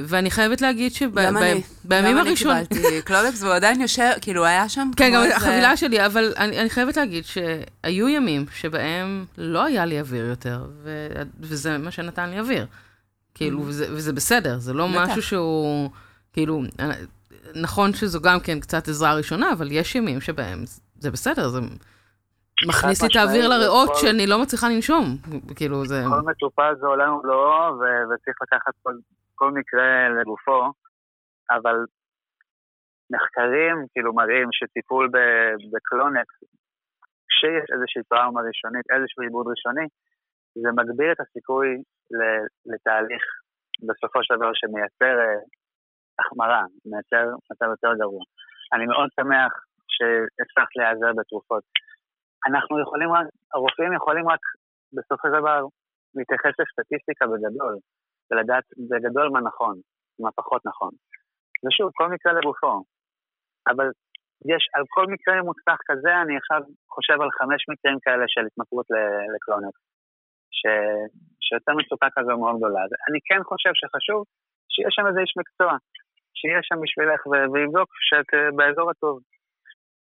ואני 0.05 0.31
חייבת 0.31 0.61
להגיד 0.61 0.93
גם 1.15 1.37
אני, 1.37 1.61
שבימים 1.61 1.65
גם 1.87 2.19
אני 2.19 2.29
הראשונים... 2.29 2.65
קיבלתי 2.67 3.03
קלונקס, 3.03 3.43
והוא 3.43 3.55
עדיין 3.55 3.81
יושב, 3.81 4.11
כאילו, 4.21 4.45
היה 4.45 4.69
שם 4.69 4.91
כן, 4.97 5.13
גם 5.15 5.23
איזה- 5.23 5.37
החבילה 5.37 5.77
שלי, 5.77 6.07
אבל 6.07 6.33
אני, 6.37 6.61
אני 6.61 6.71
חייבת 6.71 6.97
להגיד 6.97 7.25
שהיו 7.25 8.09
ימים 8.09 8.47
שבהם 8.57 9.25
לא 9.39 9.65
היה 9.65 9.85
לי 9.85 10.01
אוויר 10.01 10.27
יותר, 10.27 10.67
ו, 10.83 11.09
וזה 11.41 11.79
מה 11.79 11.91
שנתן 11.91 12.31
לי 12.31 12.39
אוויר. 12.41 12.67
כאילו, 13.35 13.63
וזה, 13.67 13.87
וזה 13.91 14.13
בסדר, 14.13 14.59
זה 14.59 14.73
לא 14.73 14.85
Mm-hmm. 14.87 14.99
משהו 14.99 15.23
שהוא, 15.23 15.91
כאילו, 16.33 16.63
נכון 17.63 17.93
שזו 17.93 18.21
גם 18.21 18.39
כן 18.47 18.61
קצת 18.61 18.89
עזרה 18.89 19.15
ראשונה, 19.15 19.53
אבל 19.53 19.67
יש 19.71 19.95
ימים 19.95 20.21
שבהם 20.21 20.59
זה 20.95 21.11
בסדר, 21.11 21.49
זה 21.49 21.61
מכניס 22.69 23.03
לי 23.03 23.09
את 23.11 23.17
האוויר 23.17 23.49
לריאות 23.49 23.89
כל- 23.89 23.95
שאני 23.95 24.27
לא 24.27 24.43
מצליחה 24.43 24.69
לנשום. 24.69 25.05
כאילו, 25.57 25.85
זה... 25.87 26.03
כל 26.09 26.21
מטופל 26.31 26.73
זה 26.81 26.87
עולם 26.87 27.13
ומלואו, 27.13 27.79
ו- 27.79 28.05
וצריך 28.15 28.37
לקחת 28.43 28.73
כל, 28.83 28.95
כל 29.35 29.51
מקרה 29.51 30.09
לגופו, 30.21 30.73
אבל 31.51 31.77
מחקרים 33.11 33.77
כאילו 33.93 34.15
מראים 34.15 34.49
שטיפול 34.53 35.09
ב- 35.15 35.57
בקלונקס, 35.73 36.35
כשיש 37.29 37.67
איזושהי 37.75 38.03
טראומה 38.11 38.41
ראשונית, 38.49 38.87
איזשהו 38.95 39.23
עיבוד 39.23 39.47
ראשוני, 39.53 39.87
זה 40.63 40.69
מגביר 40.81 41.13
את 41.13 41.21
הסיכוי 41.21 41.69
ל- 42.19 42.47
לתהליך 42.75 43.25
בסופו 43.89 44.19
של 44.25 44.35
דבר 44.37 44.51
שמייצר 44.55 45.15
אה, 45.25 45.41
החמרה, 46.21 46.63
מייצר 46.91 47.25
מצב 47.51 47.67
יותר 47.75 47.93
גרוע. 48.01 48.25
אני 48.75 48.87
מאוד 48.87 49.09
שמח 49.21 49.53
שהצלחת 49.95 50.73
להיעזר 50.77 51.13
בתרופות. 51.19 51.65
אנחנו 52.49 52.75
יכולים 52.85 53.11
רק, 53.13 53.27
הרופאים 53.55 53.93
יכולים 53.93 54.29
רק 54.29 54.41
בסופו 54.97 55.29
של 55.29 55.35
דבר 55.41 55.61
להתייחס 56.17 56.55
לסטטיסטיקה 56.61 57.25
בגדול, 57.27 57.75
ולדעת 58.31 58.65
בגדול 58.91 59.29
מה 59.35 59.41
נכון, 59.41 59.75
מה 60.23 60.31
פחות 60.39 60.63
נכון. 60.67 60.93
ושוב, 61.65 61.91
כל 61.99 62.09
מקרה 62.15 62.33
לגופו. 62.33 62.75
אבל 63.71 63.89
יש, 64.53 64.63
על 64.77 64.85
כל 64.95 65.07
מקרה 65.13 65.43
מוצלח 65.43 65.81
כזה, 65.89 66.13
אני 66.23 66.35
עכשיו 66.41 66.61
חושב 66.95 67.17
על 67.23 67.31
חמש 67.39 67.61
מקרים 67.73 67.99
כאלה 68.05 68.25
של 68.35 68.45
התמכרות 68.47 68.87
ל- 68.95 69.27
לקלונקס, 69.35 69.81
ש... 70.59 70.63
שיוצא 71.45 71.73
מצוקה 71.79 72.09
כזו 72.17 72.33
מאוד 72.43 72.57
גדולה. 72.59 72.83
אני 73.09 73.19
כן 73.29 73.43
חושב 73.51 73.73
שחשוב 73.81 74.21
שיהיה 74.73 74.91
שם 74.91 75.07
איזה 75.07 75.21
איש 75.21 75.33
מקצוע, 75.41 75.71
שיהיה 76.39 76.61
שם 76.63 76.77
בשבילך 76.83 77.27
ויבדוק 77.53 77.89
שאת 78.09 78.35
אה, 78.35 78.51
באזור 78.57 78.91
הטוב. 78.91 79.21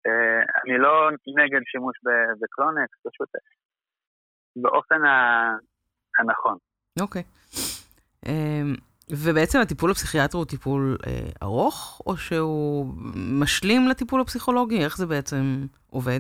אה, 0.07 0.41
אני 0.63 0.77
לא 0.77 1.09
נגד 1.39 1.61
שימוש 1.65 1.95
בקלונקס, 2.41 2.97
פשוט 3.07 3.29
באופן 4.55 5.01
הנכון. 6.19 6.57
אוקיי. 7.01 7.23
אמ, 8.25 8.73
ובעצם 9.09 9.59
הטיפול 9.59 9.91
הפסיכיאטרי 9.91 10.39
הוא 10.39 10.45
טיפול 10.45 10.97
אה, 11.07 11.29
ארוך, 11.43 12.01
או 12.05 12.17
שהוא 12.17 12.85
משלים 13.41 13.87
לטיפול 13.87 14.21
הפסיכולוגי? 14.21 14.83
איך 14.83 14.97
זה 14.97 15.05
בעצם 15.05 15.43
עובד? 15.89 16.19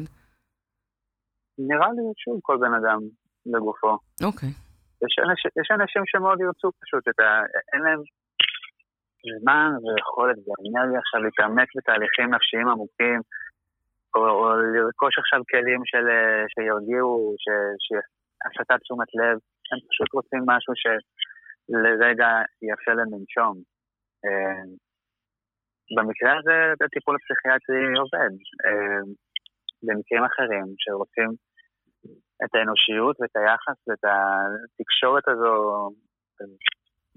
נראה 1.57 1.87
לי, 1.87 2.01
שוב, 2.17 2.39
כל 2.41 2.57
בן 2.57 2.73
אדם 2.73 2.99
לגופו. 3.45 3.97
אוקיי. 4.23 4.49
יש, 5.05 5.13
אנש, 5.23 5.41
יש 5.61 5.67
אנשים 5.71 6.01
שמאוד 6.05 6.39
ירצו 6.41 6.71
פשוט 6.81 7.07
את 7.07 7.19
ה... 7.19 7.27
אין 7.73 7.81
להם 7.81 8.01
זמן 9.39 9.69
ויכולת 9.83 10.37
ואנרגיה 10.45 10.99
עכשיו 10.99 11.19
להתעמק 11.23 11.69
בתהליכים 11.77 12.33
נפשיים 12.35 12.67
עמוקים, 12.69 13.19
או, 14.15 14.21
או 14.39 14.47
לרכוש 14.73 15.13
עכשיו 15.19 15.41
כלים 15.51 15.81
של, 15.91 16.05
שירגיעו, 16.53 17.35
שהסטת 17.85 18.79
תשומת 18.83 19.09
לב. 19.19 19.37
הם 19.69 19.79
פשוט 19.89 20.09
רוצים 20.17 20.41
משהו 20.51 20.73
שלרגע 20.83 22.29
יפה 22.71 22.91
להם 22.97 23.09
לנשום. 23.13 23.55
אה, 24.25 24.63
במקרה 25.95 26.31
הזה 26.37 26.85
הטיפול 26.85 27.15
הפסיכיאטרי 27.15 27.83
עובד. 28.01 28.33
אה, 28.65 29.01
במקרים 29.83 30.23
אחרים 30.23 30.67
שרוצים 30.77 31.31
את 32.43 32.55
האנושיות 32.55 33.15
ואת 33.19 33.35
היחס 33.35 33.77
ואת 33.87 34.03
התקשורת 34.11 35.27
הזו, 35.27 35.53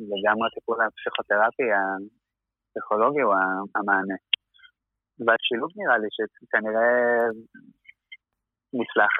וגם 0.08 0.36
הטיפול 0.46 0.78
הפסיכותרפי 0.86 1.68
הפסיכולוגי 1.76 3.20
הוא 3.20 3.34
המענה. 3.74 4.18
והשילוב 5.26 5.70
נראה 5.76 5.98
לי 5.98 6.08
שכנראה 6.16 6.90
מוצלח. 8.72 9.14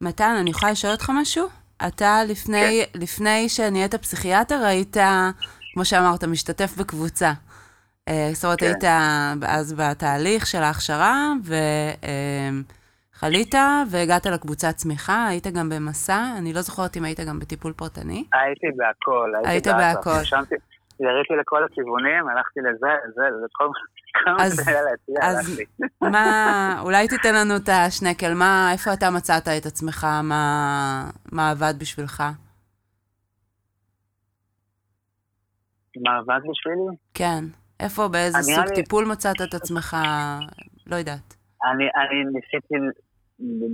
מתן, 0.00 0.34
אני 0.40 0.50
יכולה 0.50 0.72
לשאול 0.72 0.92
אותך 0.92 1.10
משהו? 1.20 1.46
אתה 1.86 2.12
לפני, 2.28 2.84
כן. 2.92 3.00
לפני 3.00 3.48
שנהיית 3.48 3.94
פסיכיאטר 3.94 4.64
היית, 4.64 4.96
כמו 5.74 5.84
שאמרת, 5.84 6.24
משתתף 6.24 6.76
בקבוצה. 6.80 7.32
אה, 8.08 8.30
זאת 8.32 8.44
אומרת, 8.44 8.60
כן. 8.60 8.66
היית 8.66 8.84
אז 9.48 9.72
בתהליך 9.72 10.46
של 10.46 10.62
ההכשרה, 10.62 11.32
ו... 11.44 11.54
חלית 13.24 13.54
והגעת 13.90 14.26
לקבוצת 14.26 14.76
צמיחה, 14.76 15.26
היית 15.26 15.46
גם 15.46 15.68
במסע, 15.68 16.24
אני 16.38 16.52
לא 16.52 16.60
זוכרת 16.60 16.96
אם 16.96 17.04
היית 17.04 17.20
גם 17.20 17.38
בטיפול 17.38 17.72
פרטני. 17.72 18.24
הייתי 18.32 18.66
בהכל, 18.76 19.32
הייתי 19.44 19.68
בהכל. 19.70 20.36
יריתי 21.00 21.34
לכל 21.40 21.64
הכיוונים, 21.64 22.28
הלכתי 22.28 22.60
לזה, 22.60 22.88
לזה, 23.08 23.22
לכל 23.44 23.68
מה 24.26 24.64
שהיה 24.64 24.82
להציע, 24.82 25.24
הלכתי. 25.24 25.64
אז 26.02 26.08
מה, 26.12 26.80
אולי 26.82 27.08
תיתן 27.08 27.34
לנו 27.34 27.56
את 27.56 27.68
השנקל, 27.68 28.34
מה, 28.34 28.72
איפה 28.72 28.92
אתה 28.92 29.10
מצאת 29.10 29.48
את 29.48 29.66
עצמך, 29.66 30.06
מה, 30.22 31.10
מה 31.32 31.50
עבד 31.50 31.74
בשבילך? 31.78 32.22
מה 35.96 36.16
עבד 36.18 36.40
בשבילי? 36.50 36.96
כן. 37.14 37.44
איפה, 37.80 38.08
באיזה 38.08 38.38
סוג 38.42 38.64
לי... 38.68 38.74
טיפול 38.74 39.04
מצאת 39.04 39.36
את 39.48 39.54
עצמך, 39.54 39.96
לא 40.86 40.96
יודעת. 40.96 41.36
אני, 41.64 41.84
אני 41.84 42.24
ניסיתי 42.24 42.74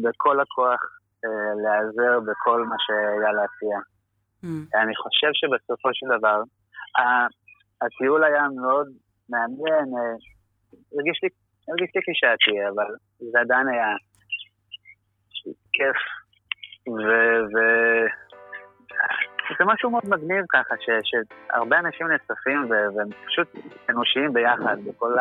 בכל 0.02 0.40
הכוח 0.40 0.80
אה, 1.24 1.54
להיעזר 1.62 2.20
בכל 2.20 2.64
מה 2.64 2.76
שהיה 2.78 3.32
להציע. 3.32 3.78
Mm. 4.44 4.80
אני 4.82 4.96
חושב 4.96 5.30
שבסופו 5.32 5.88
של 5.92 6.06
דבר, 6.18 6.42
הטיול 7.82 8.24
היה 8.24 8.46
מאוד 8.56 8.86
מעניין, 9.28 9.86
אה, 9.98 10.14
הרגיש 10.94 11.18
לי, 11.22 11.28
הרגיש 11.68 11.90
לי 11.94 12.00
כשעתי, 12.06 12.68
אבל 12.68 12.94
זה 13.32 13.40
עדיין 13.40 13.68
היה 13.68 13.88
כיף, 15.72 15.96
ו... 16.88 17.08
ו... 17.52 17.58
זה 19.58 19.64
משהו 19.64 19.90
מאוד 19.90 20.02
מגניב 20.08 20.44
ככה, 20.48 20.74
ש, 20.80 20.90
שהרבה 21.02 21.78
אנשים 21.78 22.06
נחשפים 22.06 22.70
והם 22.70 23.08
פשוט 23.26 23.48
אנושיים 23.90 24.32
ביחד, 24.32 24.76
בכל 24.86 25.16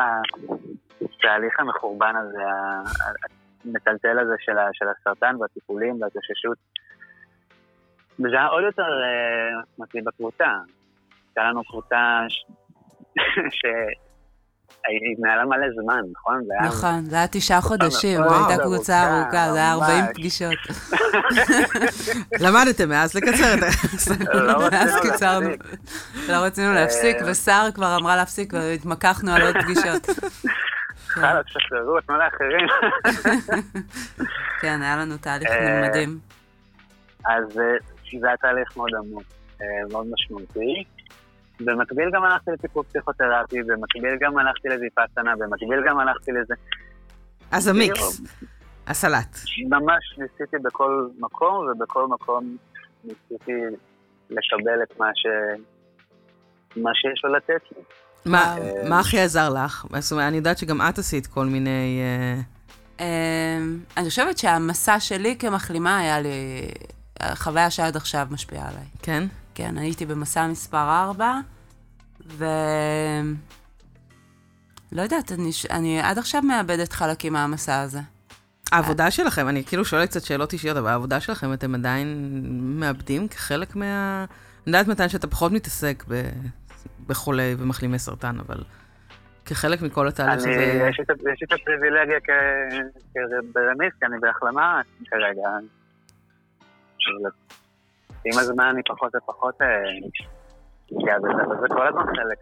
התהליך 1.01 1.59
המחורבן 1.59 2.15
הזה, 2.15 2.43
המטלטל 3.67 4.19
הזה 4.19 4.33
של, 4.39 4.51
של 4.73 4.85
הסרטן 4.89 5.35
והטיפולים 5.41 6.01
וההתאוששות. 6.01 6.57
וזה 8.19 8.35
היה 8.35 8.47
עוד 8.47 8.63
יותר 8.63 8.83
uh, 8.83 9.83
מתאים 9.83 10.03
בקבוצה. 10.05 10.47
הייתה 11.27 11.49
לנו 11.49 11.63
קבוצה 11.63 12.25
ש... 13.49 13.65
התנהלה 15.13 15.45
מלא 15.45 15.67
זמן, 15.81 16.01
נכון? 16.11 16.41
נכון, 16.65 17.05
זה 17.05 17.15
היה 17.15 17.27
תשעה 17.27 17.61
חודשים, 17.61 18.17
זו 18.17 18.47
הייתה 18.47 18.63
קבוצה 18.63 19.03
ארוכה, 19.03 19.51
זה 19.53 19.57
היה 19.57 19.71
40 19.71 20.05
פגישות. 20.13 20.57
למדתם 22.43 22.89
מאז 22.89 23.15
לקצר 23.15 23.53
את 23.53 23.63
ה... 23.63 24.33
לא 24.33 24.59
מאז 24.71 24.95
קיצרנו. 25.01 25.49
לא 26.29 26.35
רצינו 26.35 26.73
להפסיק, 26.73 27.15
אה. 27.21 27.31
ושר 27.31 27.67
כבר 27.73 27.95
אמרה 27.95 28.15
להפסיק, 28.15 28.53
והתמקחנו 28.53 29.31
על 29.31 29.41
עוד 29.41 29.55
פגישות. 29.63 30.07
חלאס, 31.21 31.45
תשחררו 31.45 31.97
את 31.97 32.09
מלא 32.09 32.23
אחרים. 32.27 32.67
כן, 34.61 34.81
היה 34.81 34.97
לנו 34.97 35.17
תהליך 35.17 35.49
אה, 35.49 35.89
מדהים. 35.89 36.19
אז 37.25 37.59
אה, 37.59 38.19
זה 38.19 38.27
היה 38.27 38.37
תהליך 38.37 38.77
מאוד 38.77 38.91
עמוק, 38.95 39.23
מאוד 39.91 40.07
משמעותי. 40.11 40.83
במקביל 41.59 42.09
גם 42.13 42.23
הלכתי 42.23 42.51
לטיפול 42.51 42.83
פסיכותרפי, 42.83 43.63
במקביל 43.63 44.17
גם 44.19 44.37
הלכתי 44.37 44.69
לוויפאסנה, 44.69 45.35
במקביל 45.35 45.83
גם 45.87 45.99
הלכתי 45.99 46.31
לזה. 46.31 46.53
אז 47.51 47.67
המיקס, 47.67 48.21
הסלט. 48.87 49.37
ממש 49.69 50.17
ניסיתי 50.17 50.57
בכל 50.63 51.07
מקום, 51.19 51.67
ובכל 51.67 52.07
מקום 52.07 52.57
ניסיתי 53.03 53.61
לקבל 54.29 54.83
את 54.83 54.99
מה, 54.99 55.09
ש... 55.15 55.25
מה 56.75 56.91
שיש 56.93 57.21
לו 57.23 57.33
לתת 57.33 57.61
לי. 57.71 57.83
מה, 58.25 58.57
אה, 58.57 58.89
מה 58.89 58.99
הכי 58.99 59.19
עזר 59.19 59.49
לך? 59.49 59.85
זאת 59.99 60.11
אומרת, 60.11 60.27
אני 60.27 60.37
יודעת 60.37 60.57
שגם 60.57 60.81
את 60.81 60.97
עשית 60.99 61.27
כל 61.27 61.45
מיני... 61.45 62.01
אה, 62.01 62.41
אמ, 62.99 63.79
אני 63.97 64.09
חושבת 64.09 64.37
שהמסע 64.37 64.99
שלי 64.99 65.35
כמחלימה 65.39 65.97
היה 65.97 66.19
לי... 66.19 66.29
חוויה 67.35 67.69
שעד 67.69 67.95
עכשיו 67.95 68.27
משפיעה 68.31 68.67
עליי. 68.67 68.85
כן? 69.01 69.27
כן, 69.55 69.77
הייתי 69.77 70.05
במסע 70.05 70.47
מספר 70.47 71.03
4, 71.03 71.39
ו... 72.27 72.45
לא 74.91 75.01
יודעת, 75.01 75.31
אני, 75.31 75.49
אני 75.71 76.01
עד 76.01 76.17
עכשיו 76.17 76.41
מאבדת 76.41 76.93
חלקים 76.93 77.33
מהמסע 77.33 77.81
הזה. 77.81 77.99
העבודה 78.71 79.11
שלכם, 79.11 79.49
אני 79.49 79.63
כאילו 79.63 79.85
שואלת 79.85 80.09
קצת 80.09 80.23
שאלות 80.23 80.53
אישיות, 80.53 80.77
אבל 80.77 80.89
העבודה 80.89 81.19
שלכם, 81.19 81.53
אתם 81.53 81.75
עדיין 81.75 82.29
מאבדים 82.79 83.27
כחלק 83.27 83.75
מה... 83.75 84.25
אני 84.67 84.77
יודעת 84.77 84.87
מתן 84.87 85.09
שאתה 85.09 85.27
פחות 85.27 85.51
מתעסק 85.51 86.03
ב... 86.07 86.29
בחולי 87.07 87.55
ומחלימי 87.57 87.99
סרטן, 87.99 88.39
אבל 88.39 88.63
כחלק 89.45 89.81
מכל 89.81 90.07
התהליך 90.07 90.33
הזה... 90.33 90.49
יש 90.49 90.99
לי 90.99 91.45
את 91.47 91.51
הפריבילגיה 91.51 92.19
כברמיסט, 93.13 93.99
כי 93.99 94.05
אני 94.05 94.19
בהחלמה 94.19 94.81
כרגע. 95.05 95.49
עם 98.25 98.39
הזמן 98.39 98.65
אני 98.65 98.81
פחות 98.87 99.11
ופחות 99.15 99.55
אגיע 99.61 101.13
אה, 101.13 101.19
בזה, 101.19 101.43
אבל 101.47 101.55
זה 101.61 101.67
כל 101.67 101.87
הזמן 101.87 102.05
חלק. 102.05 102.37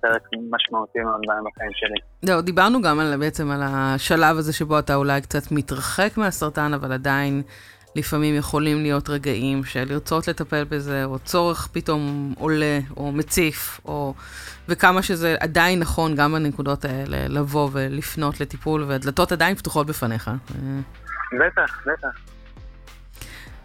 פרק 0.00 0.22
משמעותי 0.50 0.98
מאוד 0.98 1.20
בחיים 1.26 1.70
שלי. 1.72 2.42
דיברנו 2.42 2.82
גם 2.82 3.00
על, 3.00 3.16
בעצם 3.16 3.50
על 3.50 3.60
השלב 3.64 4.36
הזה 4.36 4.52
שבו 4.52 4.78
אתה 4.78 4.94
אולי 4.94 5.20
קצת 5.20 5.52
מתרחק 5.52 6.16
מהסרטן, 6.16 6.74
אבל 6.74 6.92
עדיין 6.92 7.42
לפעמים 7.96 8.34
יכולים 8.34 8.82
להיות 8.82 9.08
רגעים 9.10 9.64
של 9.64 9.84
לרצות 9.88 10.28
לטפל 10.28 10.64
בזה, 10.64 11.04
או 11.04 11.18
צורך 11.18 11.68
פתאום 11.72 12.34
עולה, 12.38 12.78
או 12.96 13.12
מציף, 13.12 13.80
או... 13.84 14.14
וכמה 14.68 15.02
שזה 15.02 15.36
עדיין 15.40 15.78
נכון 15.78 16.14
גם 16.14 16.32
בנקודות 16.32 16.84
האלה, 16.84 17.28
לבוא 17.28 17.70
ולפנות 17.72 18.40
לטיפול, 18.40 18.82
והדלתות 18.82 19.32
עדיין 19.32 19.54
פתוחות 19.54 19.86
בפניך. 19.86 20.30
בטח, 21.40 21.80
בטח. 21.86 22.34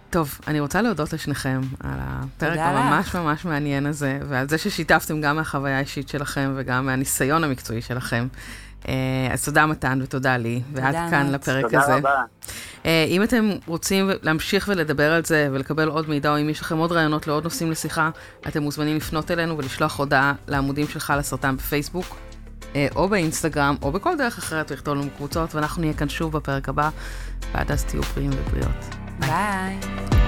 טוב, 0.10 0.40
אני 0.48 0.60
רוצה 0.60 0.82
להודות 0.82 1.14
לשניכם 1.14 1.62
על 1.80 2.00
הפרק 2.00 2.60
הממש 2.60 3.16
ממש 3.16 3.46
מעניין 3.46 3.86
הזה, 3.86 4.20
ועל 4.30 4.50
זה 4.50 4.58
ששיתפתם 4.58 5.22
גם 5.22 5.36
מהחוויה 5.36 5.78
האישית 5.78 6.10
שלכם 6.10 6.54
וגם 6.56 6.86
מהניסיון 6.86 7.44
המקצועי 7.44 7.82
שלכם. 7.82 8.28
אה, 8.88 8.94
אז 9.32 9.46
תודה 9.46 9.66
מתן 9.66 10.00
ותודה 10.04 10.38
לי, 10.38 10.62
ועד 10.74 10.96
כאן 11.10 11.32
לפרק 11.32 11.66
תודה 11.66 11.82
הזה. 11.84 11.96
תודה 11.96 12.10
רבה. 12.10 12.24
אה, 12.86 13.06
אם 13.08 13.24
אתם 13.24 13.50
רוצים 13.68 14.10
להמשיך 14.22 14.68
ולדבר 14.72 15.12
על 15.12 15.26
זה 15.26 15.50
ולקבל 15.52 15.88
עוד 15.88 16.10
מידע, 16.10 16.30
או 16.30 16.42
אם 16.42 16.50
יש 16.50 16.62
לכם 16.62 16.78
עוד 16.78 16.92
רעיונות 16.92 17.28
לעוד 17.28 17.44
נושאים 17.44 17.72
לשיחה, 17.72 18.10
אתם 18.48 18.64
מוזמנים 18.64 18.98
לפנות 18.98 19.32
אלינו 19.32 19.58
ולשלוח 19.58 20.00
הודעה 20.00 20.34
לעמודים 20.48 20.88
שלך 20.88 21.14
לסרטן 21.18 21.58
בפייסבוק, 21.58 22.16
אה, 22.76 22.88
או 22.96 23.10
באינסטגרם, 23.10 23.76
או 23.82 23.92
בכל 23.92 24.18
דרך 24.18 24.38
אחרת 24.38 24.72
לכתוב 24.72 24.96
לנו 24.96 25.10
קבוצות, 25.18 25.56
ואנחנו 25.56 25.82
נהיה 25.82 25.94
כאן 25.94 26.10
שוב 26.10 26.38
בפרק 26.38 26.70
הבא, 26.70 26.90
ועד 27.52 27.72
אז 27.72 27.86
תהיו 27.86 28.02
בריאים 28.02 28.32
ובריאות. 28.34 28.96
ביי. 29.20 30.19